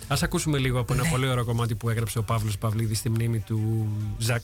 [0.09, 3.39] Α ακούσουμε λίγο από ένα πολύ ωραίο κομμάτι που έγραψε ο Παύλος Παυλίδης στη μνήμη
[3.39, 3.89] του
[4.19, 4.43] Ζακ.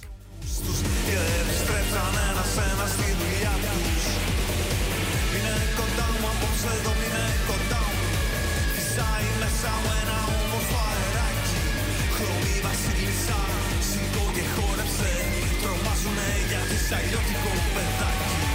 [2.00, 4.02] Και επιστρέψαν ένα-ένα στη δουλειά τους.
[5.34, 8.06] Είναι κοντά μου απόψε εδώ είναι κοντά μου.
[8.74, 11.58] Φυσάει μέσα μου ένα όμορφο αεράκι.
[12.14, 13.40] Χρωμή βασίλισσα,
[13.88, 15.12] σηκώ και χόρεψε.
[15.62, 18.49] Τρομάζουνε γιατί σ' αλλιώτικο παιδάκι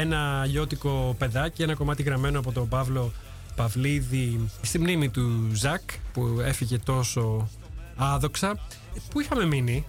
[0.00, 3.12] Ένα γιώτικο παιδάκι, ένα κομμάτι γραμμένο από τον Παύλο
[3.56, 5.80] Παυλίδη στη μνήμη του Ζακ
[6.12, 7.48] που έφυγε τόσο
[7.96, 8.58] άδοξα.
[9.10, 9.84] Πού είχαμε μείνει,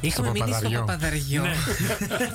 [0.00, 0.84] Είχαμε Στο μείνει στο Παπαδαριό.
[0.84, 1.42] παπαδαριό.
[1.42, 1.48] Ναι.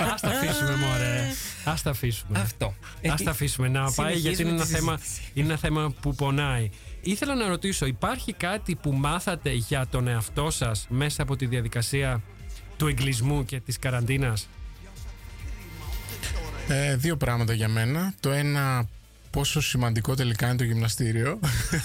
[0.04, 1.28] Α τα αφήσουμε, μωρέ.
[1.66, 2.40] Α τα αφήσουμε.
[2.40, 2.66] Αυτό.
[3.12, 5.32] Α τα αφήσουμε να πάει γιατί είναι ένα, συνεχίζουμε τη θέμα, συζήτηση.
[5.34, 6.70] είναι ένα θέμα που πονάει.
[7.02, 12.22] Ήθελα να ρωτήσω, υπάρχει κάτι που μάθατε για τον εαυτό σας μέσα από τη διαδικασία
[12.78, 14.48] του εγκλισμού και της καραντίνας;
[16.68, 18.14] Ε, δύο πράγματα για μένα.
[18.20, 18.88] Το ένα,
[19.30, 21.40] πόσο σημαντικό τελικά είναι το γυμναστήριο.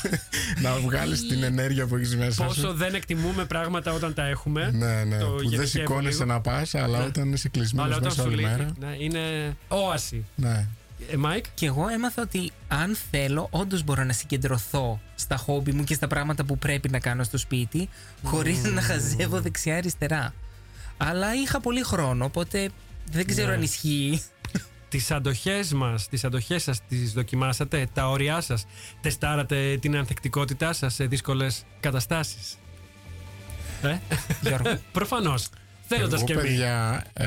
[0.62, 2.72] να βγάλεις την ενέργεια που έχεις μέσα Πόσο σου.
[2.74, 4.70] δεν εκτιμούμε πράγματα όταν τα έχουμε.
[4.74, 5.18] Ναι, ναι.
[5.18, 6.32] Το που δεν γενικεύω σηκώνεσαι λίγο.
[6.32, 7.04] να πας, αλλά Ναι.
[7.04, 8.72] όταν είσαι Αλλά κλεισμένος όταν μέσα σου όλη λείπει, μέρα.
[8.80, 9.20] ναι, είναι
[9.68, 10.24] όαση.
[10.34, 10.66] Ναι.
[11.12, 15.84] Ε, Μάικ, Και εγώ έμαθα ότι αν θέλω, όντως μπορώ να συγκεντρωθώ στα χόμπι μου
[15.84, 17.88] και στα πράγματα που πρέπει να κάνω στο σπίτι,
[18.22, 20.34] χωρίς να χαζεύω δεξιά-αριστερά.
[20.96, 22.68] Αλλά είχα πολύ χρόνο, οπότε
[23.12, 23.54] δεν ξέρω Ναι.
[23.54, 24.22] αν ισχύει.
[24.96, 28.66] Τις αντοχές μας, τις αντοχές σας τις δοκιμάσατε, τα όρια σας,
[29.00, 32.56] τεστάρατε την ανθεκτικότητά σας σε δύσκολες καταστάσεις.
[33.82, 33.98] Ε,
[34.40, 34.78] Γιώργο.
[34.92, 35.48] προφανώς.
[35.88, 36.44] Θέλοντας Εγώ, και εμείς.
[36.44, 37.26] παιδιά, ε,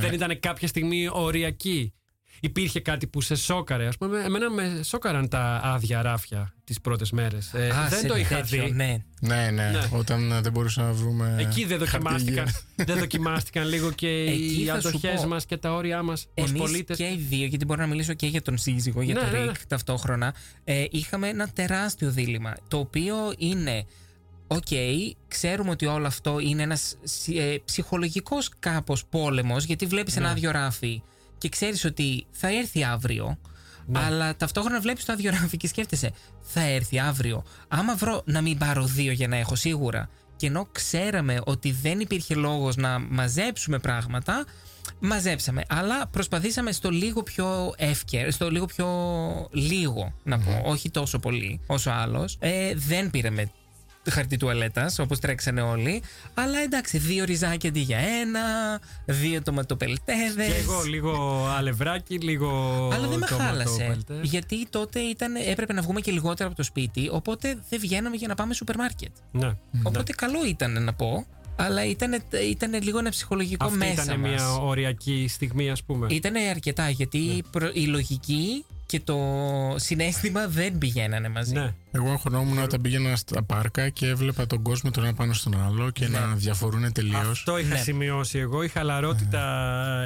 [0.00, 1.92] Δεν ήταν κάποια στιγμή οριακή.
[2.40, 3.86] Υπήρχε κάτι που σε σώκαρε.
[3.86, 7.54] Ας πούμε, εμένα με σώκαραν τα άδεια ράφια τις πρώτες μέρες.
[7.54, 8.70] Ε, Α, δεν σε το είχα τέτοιο, δει.
[8.72, 8.96] Ναι.
[9.20, 9.88] ναι, ναι, Ναι.
[9.92, 11.36] Όταν ε, δεν μπορούσαμε να βρούμε.
[11.38, 12.62] Εκεί δεν δοκιμάστηκαν, χαρτί
[12.92, 15.26] δεν δοκιμάστηκαν λίγο και Εκεί οι θα σου αντοχές πω.
[15.28, 16.96] μας και τα όρια μας ως Εμείς πολίτες.
[16.96, 19.38] και οι δύο, γιατί μπορώ να μιλήσω και για τον σύζυγο, για Ναι, τον ναι,
[19.38, 19.44] ναι.
[19.44, 20.34] Ρικ ταυτόχρονα,
[20.64, 22.54] ε, είχαμε ένα τεράστιο δίλημμα.
[22.68, 23.84] Το οποίο είναι,
[24.46, 24.66] οκ,
[25.28, 26.96] ξέρουμε ότι όλο αυτό είναι ένας
[27.36, 30.32] ε, ψυχολογικός κάπως πόλεμος, γιατί βλέπεις ένα Ναι.
[30.32, 31.02] άδειο ράφι
[31.38, 33.38] και ξέρεις ότι θα έρθει αύριο,
[33.86, 33.98] Ναι.
[33.98, 36.10] αλλά ταυτόχρονα βλέπεις το άδειο ράφι και σκέφτεσαι,
[36.42, 37.44] θα έρθει αύριο.
[37.68, 42.00] Άμα βρω να μην πάρω δύο για να έχω σίγουρα, και ενώ ξέραμε ότι δεν
[42.00, 44.44] υπήρχε λόγος να μαζέψουμε πράγματα,
[45.00, 45.62] μαζέψαμε.
[45.68, 48.86] Αλλά προσπαθήσαμε στο λίγο πιο εύκαιρο, στο λίγο πιο
[49.50, 52.36] λίγο να πω, όχι τόσο πολύ όσο άλλος.
[52.40, 53.50] Ε, δεν πήραμε
[54.10, 56.02] χαρτί τουαλέτας όπως τρέξανε όλοι,
[56.34, 58.40] αλλά εντάξει, δύο ριζάκια αντί για ένα,
[59.06, 60.46] δύο τοματοπελτέδες.
[60.46, 62.48] Και εγώ λίγο αλευράκι, λίγο.
[62.92, 63.64] Αλλά δεν με χάλασε.
[63.78, 64.20] τοματοπέλτε.
[64.22, 68.28] Γιατί τότε ήταν, έπρεπε να βγούμε και λιγότερο από το σπίτι, οπότε δεν βγαίναμε για
[68.28, 69.10] να πάμε σούπερ μάρκετ.
[69.30, 69.50] Ναι.
[69.82, 74.30] Οπότε καλό ήταν να πω, αλλά ήταν, ήταν λίγο ένα ψυχολογικό Αυτή μέσα ήταν μας.
[74.30, 76.06] μια οριακή στιγμή, ας πούμε.
[76.10, 79.18] Ήταν αρκετά, γιατί προ- η λογική και το
[79.76, 81.52] συνέστημα δεν πηγαίνανε μαζί.
[81.54, 81.74] Ναι.
[81.90, 85.90] Εγώ αγχωνόμουν όταν πήγαινα στα πάρκα και έβλεπα τον κόσμο τον ένα πάνω στον άλλο
[85.90, 87.28] και να διαφορούν τελείως.
[87.30, 87.80] Αυτό είχα Ναι.
[87.80, 88.62] σημειώσει εγώ.
[88.62, 89.42] Η χαλαρότητα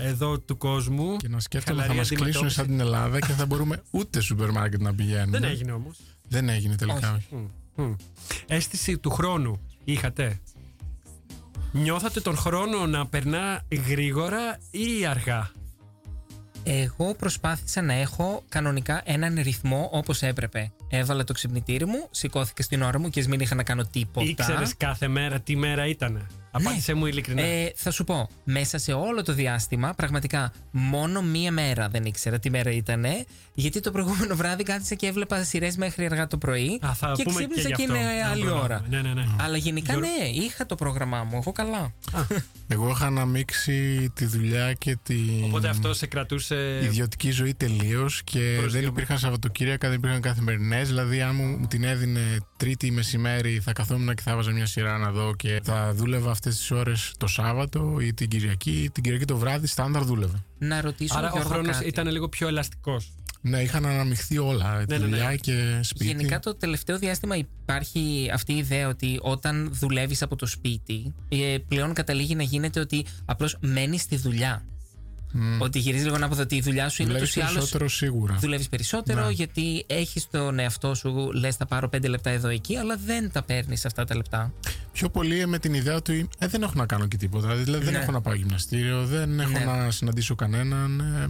[0.02, 1.16] εδώ του κόσμου.
[1.16, 2.54] Και να σκέφτομαι θα χαλαρή μα κλείσουν αντιμετώπιση.
[2.56, 5.38] σαν την Ελλάδα και θα μπορούμε ούτε σούπερ μάρκετ να πηγαίνουμε.
[5.38, 5.98] Δεν έγινε όμως.
[6.28, 7.12] Δεν έγινε τελικά.
[7.16, 7.50] Όχι.
[7.74, 7.96] όχι.
[8.46, 10.40] Αίσθηση του χρόνου είχατε;
[11.72, 15.50] Νιώθατε τον χρόνο να περνά γρήγορα ή αργά;
[16.64, 20.72] Εγώ προσπάθησα να έχω κανονικά έναν ρυθμό όπως έπρεπε.
[20.94, 24.26] Έβαλα το ξυπνητήρι μου, σηκώθηκα στην ώρα μου και ας μην είχα να κάνω τίποτα.
[24.26, 26.26] Ήξερες κάθε μέρα τι μέρα ήταν.
[26.54, 27.42] Απάντησε μου ειλικρινά.
[27.42, 32.38] Ε, θα σου πω, μέσα σε όλο το διάστημα, πραγματικά μόνο μία μέρα δεν ήξερα
[32.38, 33.04] τι μέρα ήταν.
[33.54, 36.78] Γιατί το προηγούμενο βράδυ κάθισα και έβλεπα σειρές μέχρι αργά το πρωί.
[36.86, 37.94] Α, θα και πούμε και ξύπνησα γι' και αυτό.
[37.94, 38.64] είναι Να άλλη προλάβουμε.
[38.64, 38.84] ώρα.
[38.88, 39.26] Ναι, ναι, ναι.
[39.40, 41.36] Αλλά γενικά Γιώργο- ναι, είχα το πρόγραμμά μου.
[41.36, 41.92] Εγώ καλά.
[42.68, 45.14] Εγώ είχα αναμίξει τη δουλειά και τη
[45.44, 46.80] Οπότε αυτό σε κρατούσε.
[46.82, 48.92] ιδιωτική ζωή τελείως και δεν Προσγειωμένο.
[48.92, 50.81] υπήρχαν Σαββατοκύριακα, δεν υπήρχαν καθημερινές.
[50.86, 52.20] Δηλαδή, αν μου την έδινε
[52.56, 56.56] Τρίτη μεσημέρι, θα καθόμουν και θα βάζα μια σειρά να δω και θα δούλευα αυτές
[56.56, 58.90] τις ώρες το Σάββατο ή την Κυριακή.
[58.92, 60.44] Την Κυριακή το βράδυ, στάνταρ δούλευα.
[60.58, 61.88] Να ρωτήσω Άρα ο Γιώργο, χρόνος κάτι.
[61.88, 63.12] ήταν λίγο πιο ελαστικός.
[63.40, 64.76] Ναι, είχαν αναμειχθεί όλα.
[64.76, 65.04] Ναι, τη ναι, ναι.
[65.04, 66.04] δουλειά και σπίτι.
[66.04, 71.56] Γενικά το τελευταίο διάστημα υπάρχει αυτή η ιδέα ότι όταν δουλεύεις από το σπίτι ε,
[71.68, 74.64] πλέον καταλήγει να γίνεται ότι απλώς μένεις στη δουλειά.
[75.58, 77.88] Ότι γυρίζει λίγο να πω ότι η δουλειά σου είναι Δουλεύεις ούτως ή άλλως περισσότερο
[77.88, 78.36] σίγουρα.
[78.40, 79.30] δουλεύεις περισσότερο Ναι.
[79.32, 83.42] γιατί έχεις τον εαυτό σου, λες, θα πάρω πέντε λεπτά εδώ εκεί, αλλά δεν τα
[83.42, 84.52] παίρνεις αυτά τα λεπτά.
[84.92, 87.54] Πιο πολύ με την ιδέα του ε, δεν έχω να κάνω και τίποτα.
[87.54, 87.98] Δηλαδή δεν Ναι.
[87.98, 89.64] έχω να πάω γυμναστήριο, δεν έχω Ναι.
[89.64, 91.00] να συναντήσω κανέναν.
[91.00, 91.28] ε,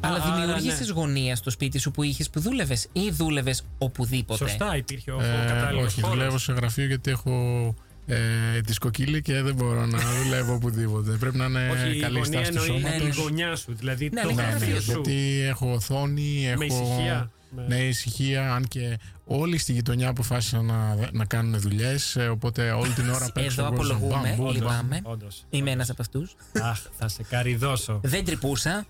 [0.00, 0.92] αλλά άρα, δημιούργησε ναι.
[0.92, 4.44] γωνία στο σπίτι σου που είχες που δούλευες ή δούλευες οπουδήποτε.
[4.48, 7.74] Σωστά, υπήρχε ο, ο Ε, κατάλληλος όχι, δουλεύω σε γραφείο γιατί έχω
[8.10, 11.10] ε, τη σκοκύλη και δεν μπορώ να δουλεύω οπουδήποτε.
[11.10, 13.16] Πρέπει να είναι Όχι, η καλή γωνία στάση του εννοεί σώματος.
[13.16, 13.74] η γωνιά σου.
[13.78, 14.90] Δηλαδή Ναι, το ναι, Ναι, γραφείο ναι, σου.
[14.92, 16.58] γιατί έχω οθόνη, έχω.
[16.58, 17.30] Με ησυχία.
[17.50, 22.16] Με- Ναι, ησυχία, αν και όλοι στη γειτονιά αποφάσισαν να, να κάνουν δουλειές.
[22.30, 23.60] Οπότε όλη την ώρα παίξω.
[23.62, 25.00] Εδώ εγώ στον απολογούμε, μπαμ, μπαμ, λυπάμαι.
[25.02, 25.44] Όντως.
[25.50, 26.34] Είμαι ένας από αυτούς.
[26.62, 28.00] Αχ, θα σε καριδώσω.
[28.02, 28.86] Δεν τρυπούσα.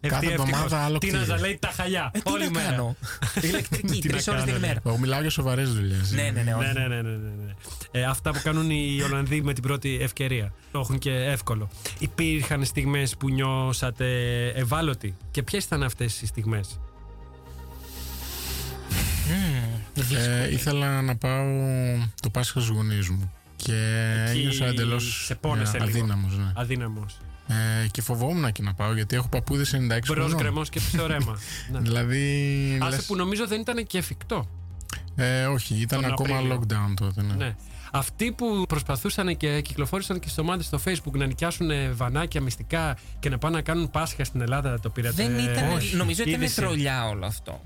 [0.00, 0.32] Ευτυχώς.
[0.32, 1.34] εβδομάδα άλλο Τι να κτίριο.
[1.34, 2.10] ζαλέει τα χαλιά.
[2.14, 2.70] Ε, τι Όλη να μέρα.
[2.70, 2.96] κάνω.
[3.42, 4.66] Ηλεκτρική, Τι να τρεις ώρες την κάνω, ναι.
[4.66, 4.80] ημέρα.
[4.86, 6.10] Εγώ μιλάω για σοβαρές δουλειές.
[6.12, 6.54] Ναι, ναι, ναι.
[6.54, 6.66] όχι.
[6.66, 7.52] Ναι, ναι, ναι, ναι, ναι, ναι.
[7.90, 10.52] Ε, αυτά που κάνουν οι Ολλανδοί με την πρώτη ευκαιρία.
[10.72, 11.68] Το έχουν και εύκολο.
[11.98, 14.06] Υπήρχαν στιγμές που νιώσατε
[14.48, 16.80] ευάλωτοι; Και ποιες ήταν αυτές οι στιγμές;
[20.44, 21.44] Ε, ήθελα να πάω
[22.22, 23.32] το Πάσχα στους γονείς μου.
[23.56, 23.72] Και
[24.28, 25.84] Εκεί ένιωσα εντελώς σε πόνεσε λίγο.
[25.90, 26.36] αδύναμος.
[26.38, 26.52] Ναι.
[26.54, 27.16] Αδύναμος.
[27.82, 30.36] Ε, και φοβόμουν και να πάω γιατί έχω παππούδες 96 Μπρος χρονών.
[30.36, 31.38] γκρεμός και ψωρέμα.
[31.72, 31.78] ναι.
[31.80, 32.78] Δηλαδή.
[32.82, 34.48] Άσε λες- που νομίζω δεν ήταν και εφικτό.
[35.16, 36.60] ε, όχι, ήταν Τον ακόμα Απρίλιο.
[36.62, 37.22] lockdown τότε.
[37.22, 37.34] Ναι.
[37.34, 37.54] Ναι.
[37.92, 42.96] Αυτοί που προσπαθούσαν και κυκλοφόρησαν και στι ομάδε στο Facebook να νοικιάσουν ε, βανάκια μυστικά
[43.20, 45.70] και να πάνε να κάνουν Πάσχα στην Ελλάδα, το πήρατε; Δεν ήταν.
[45.72, 45.96] όχι.
[45.96, 46.60] Νομίζω ότι ήταν Είδηση.
[46.60, 47.62] τρολιά όλο αυτό.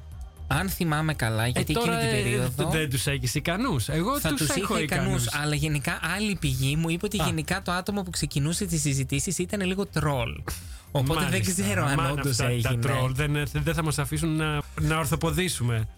[0.58, 2.70] Αν θυμάμαι καλά, Ε, γιατί τώρα, εκείνη την ε, περίοδο.
[2.70, 3.88] δεν τους έχεις ικανούς.
[3.88, 5.04] Εγώ θα τους τους έχω είχε ικανούς.
[5.24, 5.44] ικανούς.
[5.44, 7.24] Αλλά γενικά άλλη πηγή μου είπε ότι Α.
[7.24, 10.42] γενικά το άτομο που ξεκινούσε τις συζητήσεις ήταν λίγο τρολ.
[10.90, 12.60] Οπότε δεν ξέρω αν όντως έγινε.
[12.62, 15.88] Τα τρόλ δεν, δεν θα μας αφήσουν να, να ορθοποδήσουμε.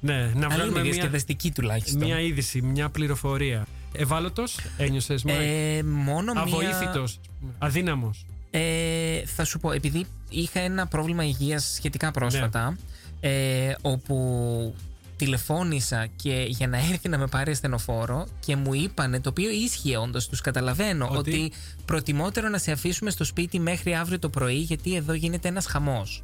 [0.00, 2.04] Ναι, να Αλλά βγάλουμε είναι μια, διασκεδαστική τουλάχιστον.
[2.04, 3.66] μια είδηση, μια πληροφορία.
[3.92, 6.42] Ευάλωτος, ένιωσες Ε, μόνο μία.
[6.42, 7.20] Αβοήθητος,
[7.58, 8.26] αδύναμος.
[8.50, 12.76] Ε, θα σου πω, επειδή είχα ένα πρόβλημα υγείας σχετικά πρόσφατα,
[13.20, 14.74] ε, όπου
[15.16, 19.96] τηλεφώνησα και για να έρθει να με πάρει ασθενοφόρο και μου είπανε, το οποίο ίσχυε
[19.96, 21.52] όντως, τους καταλαβαίνω, Ότι; ότι,
[21.84, 26.22] προτιμότερο να σε αφήσουμε στο σπίτι μέχρι αύριο το πρωί γιατί εδώ γίνεται ένας χαμός.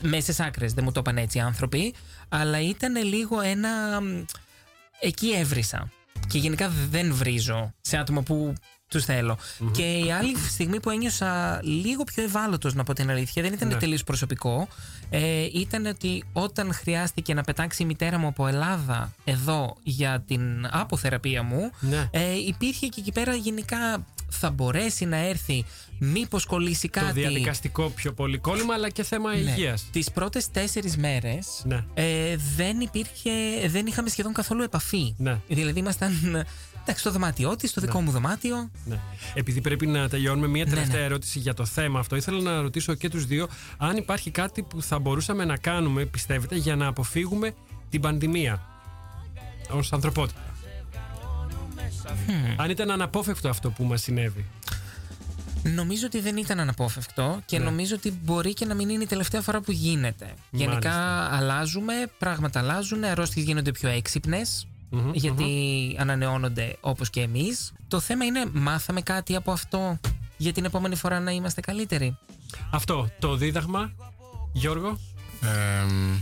[0.00, 1.94] Μέσε άκρες, δεν μου το είπαν έτσι οι άνθρωποι,
[2.28, 4.00] αλλά ήταν λίγο ένα...
[4.00, 4.24] μ,
[5.00, 5.90] Εκεί έβρισα.
[6.28, 8.52] Και γενικά δεν βρίζω σε άτομα που
[8.94, 9.38] τους θελω
[9.72, 13.68] Και η άλλη στιγμή που ένιωσα λίγο πιο ευάλωτος, να πω την αλήθεια, δεν ήταν
[13.68, 13.74] Ναι.
[13.74, 14.68] τελείως προσωπικό.
[15.10, 20.68] Ε, ήταν ότι όταν χρειάστηκε να πετάξει η μητέρα μου από Ελλάδα εδώ για την
[20.70, 22.08] αποθεραπεία μου, Ναι.
[22.10, 25.64] ε, υπήρχε και εκεί πέρα γενικά θα μπορέσει να έρθει,
[25.98, 27.06] μήπως κολλήσει κάτι.
[27.06, 29.36] Το διαδικαστικό πιο πολύ κόλλημα, αλλά και θέμα Ναι.
[29.38, 29.84] υγείας.
[29.92, 31.84] Τις πρώτες τέσσερις μέρες Ναι.
[31.94, 33.30] ε, δεν υπήρχε,
[33.66, 35.14] δεν είχαμε σχεδόν καθόλου επαφή.
[35.16, 35.38] Ναι.
[35.48, 36.44] Δηλαδή ήμασταν
[36.84, 38.70] εντάξει, στο δωμάτιό της, στο δικό μου δωμάτιο.
[38.84, 38.98] Ναι.
[39.34, 41.04] Επειδή πρέπει να τελειώνουμε, μία Ναι, τελευταία ναι.
[41.04, 42.16] ερώτηση για το θέμα αυτό.
[42.16, 46.56] Ήθελα να ρωτήσω και τους δύο αν υπάρχει κάτι που θα μπορούσαμε να κάνουμε, πιστεύετε,
[46.56, 47.54] για να αποφύγουμε
[47.90, 48.62] την πανδημία
[49.70, 50.40] ως ανθρωπότητα.
[52.56, 54.44] Αν ήταν αναπόφευκτο αυτό που μας συνέβη.
[55.62, 57.64] Νομίζω ότι δεν ήταν αναπόφευκτο και Ναι.
[57.64, 60.34] νομίζω ότι μπορεί και να μην είναι η τελευταία φορά που γίνεται.
[60.50, 60.92] Γενικά
[61.34, 65.46] αλλάζουμε, πράγματα αλλάζουν, αρρώστιες γίνονται πιο έξυπνες, Μμμ, γιατί
[65.98, 67.72] ανανεώνονται όπως και εμείς.
[67.88, 69.98] Το θέμα είναι μάθαμε κάτι από αυτό
[70.36, 72.18] για την επόμενη φορά να είμαστε καλύτεροι;
[72.70, 73.92] Αυτό το δίδαγμα,
[74.52, 74.98] Γιώργο.
[75.42, 76.16] Ε, μ,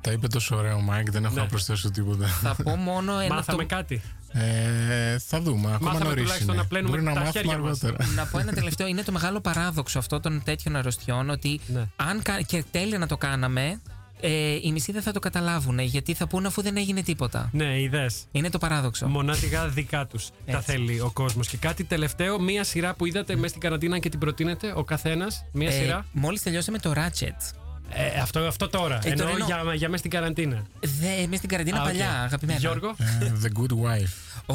[0.00, 1.40] τα είπε τόσο ωραίο ο Μάικ, δεν έχω Ναι.
[1.40, 2.26] να προσθέσω τίποτα.
[2.26, 4.02] Θα πω μόνο ένα Μάθαμε το- κάτι.
[4.34, 5.72] Ε, θα δούμε.
[5.72, 6.62] Ακόμα Μάθαμε νωρίς τουλάχιστον είναι.
[6.62, 7.82] να πλένουμε Μπορεί να τα μάθουμε χέρια μας.
[7.82, 8.12] αργότερα.
[8.14, 8.86] να πω ένα τελευταίο.
[8.86, 11.84] Είναι το μεγάλο παράδοξο αυτό των τέτοιων αρρωστιών ότι Ναι.
[11.96, 13.80] αν κα- και τέλεια να το κάναμε,
[14.22, 17.48] ε, οι μισοί δεν θα το καταλάβουν γιατί θα πούνε αφού δεν έγινε τίποτα.
[17.52, 18.24] Ναι, ιδέες.
[18.32, 19.08] Είναι το παράδοξο.
[19.08, 20.70] Μονάτικα δικά τους τα Έτσι.
[20.72, 21.48] θέλει ο κόσμος.
[21.48, 25.44] Και κάτι τελευταίο, μία σειρά που είδατε μέσα στην καραντίνα και την προτείνετε ο καθένας.
[25.52, 27.54] Μία Ε, σειρά; Μόλις τελειώσαμε το Ratchet.
[27.94, 28.94] Ε, αυτό, αυτό τώρα.
[29.04, 29.46] Ε, εννοώ τώρα εννοώ.
[29.46, 30.62] για, για μέσα στην καραντίνα.
[30.80, 31.86] Δε, μες στην καραντίνα Α, οκ.
[31.86, 32.58] παλιά, αγαπημένα.
[32.58, 34.54] Γιώργο; Ε, The Good Wife.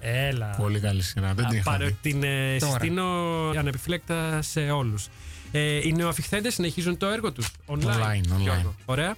[0.00, 0.46] Έλα.
[0.58, 1.26] Πολύ καλή σειρά.
[1.34, 1.96] Δεν την Α, είχα πάρε- δει.
[2.10, 2.72] την ε, Τώρα.
[2.72, 3.04] συστήνω
[3.58, 5.06] ανεπιφύλακτα σε όλους.
[5.56, 7.48] Ε, οι νεοαφιχθέντες συνεχίζουν το έργο τους.
[7.66, 7.74] Online.
[7.76, 8.40] Online, online.
[8.40, 8.74] Γιώργο.
[8.84, 9.14] Ωραία.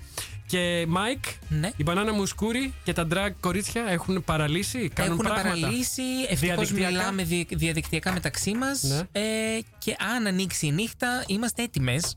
[0.47, 1.71] Και Μάικ, ναι.
[1.77, 4.89] η Μπανάνα Μούσκουρη και τα drag κορίτσια έχουν παραλύσει.
[4.89, 5.59] Κάνουν Έχουν πράγματα.
[5.61, 6.03] παραλύσει.
[6.29, 6.91] Ευτυχώς Διαδικτυακά.
[6.91, 8.83] μιλάμε δι- διαδικτυακά μεταξύ μας.
[8.83, 8.99] Ναι.
[9.13, 9.23] Ε,
[9.79, 12.17] και αν ανοίξει η νύχτα, είμαστε έτοιμες.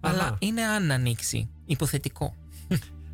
[0.00, 1.48] Αλλά είναι αν ανοίξει.
[1.66, 2.34] Υποθετικό.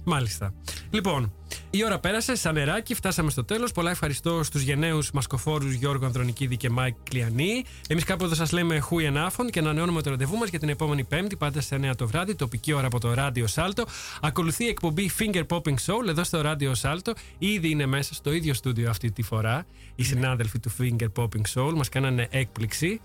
[0.08, 0.54] Μάλιστα.
[0.90, 1.32] Λοιπόν,
[1.70, 3.72] η ώρα πέρασε σαν νεράκι, φτάσαμε στο τέλος.
[3.72, 7.64] Πολλά ευχαριστώ στους γενναίους μασκοφόρους Γιώργο Ανδρονικίδη και Μάικ Κλιανή.
[7.88, 11.36] Εμείς κάπου εδώ σας λέμε goeienavond και ανανεώνουμε το ραντεβού μας για την επόμενη Πέμπτη,
[11.36, 13.84] πάντα στις 9 το βράδυ, τοπική ώρα από το ράδιο Σάλτο.
[14.20, 17.12] Ακολουθεί η εκπομπή Finger Popping Soul εδώ στο ράδιο Σάλτο.
[17.38, 19.66] Ήδη είναι μέσα στο ίδιο στούντιο αυτή τη φορά.
[19.94, 23.00] Οι συνάδελφοι του Finger Popping Soul μας κάνανε έκπληξη.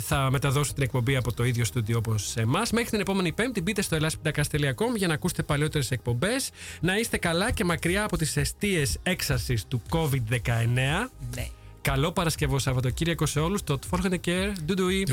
[0.00, 2.70] Θα μεταδώσω την εκπομπή από το ίδιο στούντιο όπως εμάς.
[2.70, 6.50] Μέχρι την επόμενη Πέμπτη μπείτε στο elaspidacast.com για να ακούσετε παλιότερε εκπομπές.
[6.80, 11.08] Να είστε καλά και μακριά από τις αιστείες έξαρση του COVID-19.
[11.34, 11.48] Ναι.
[11.82, 13.62] Καλό Παρασκευό Σαββατοκύριακο σε όλους.
[13.64, 14.52] Το Tforhende Care.
[14.64, 15.06] Ντουντουι.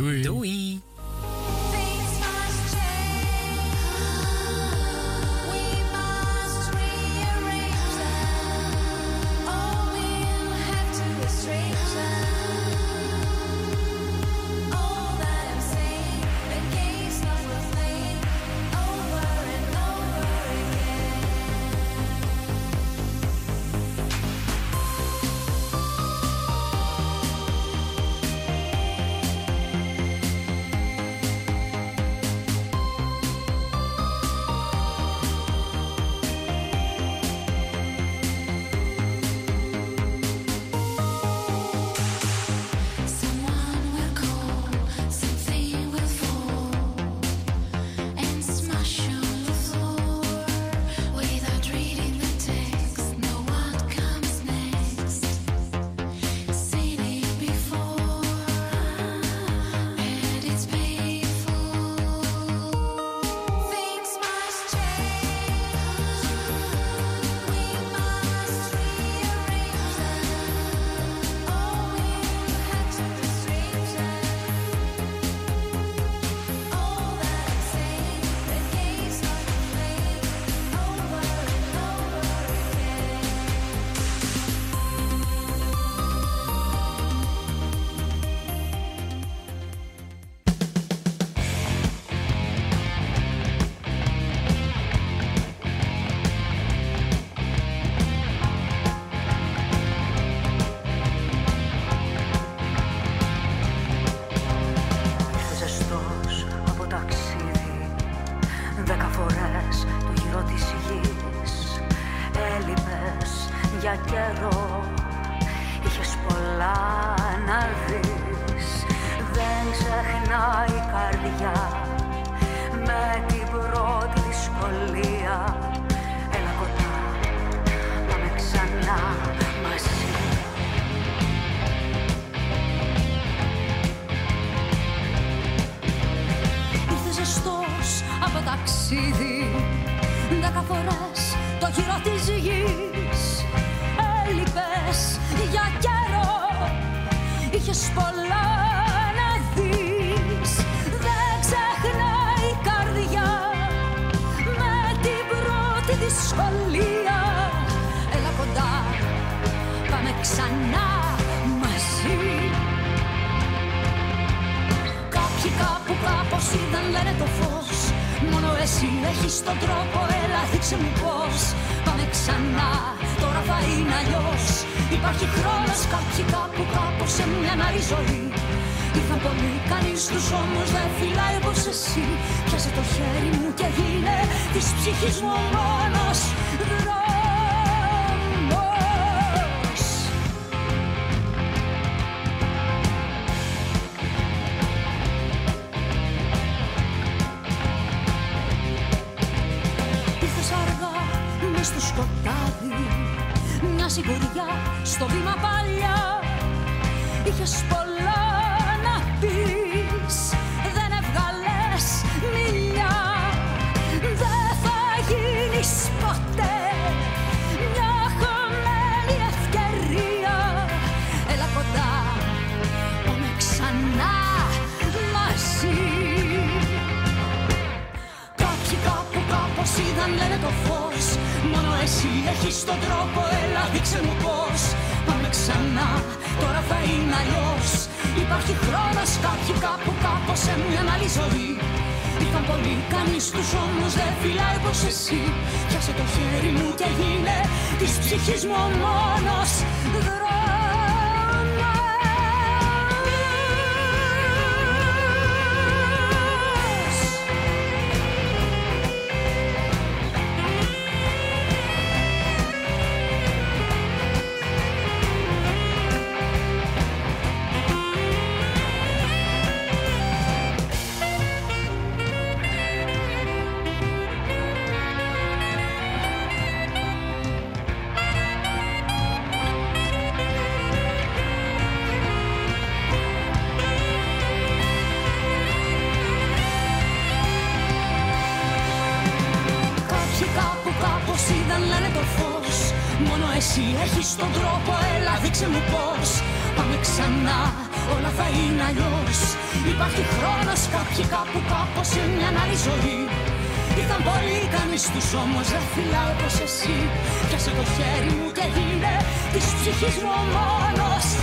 [307.76, 308.96] Χέρι μου και γίνε
[309.34, 310.78] της ψυχής μου ο μόνος.
[310.88, 311.17] δρόμος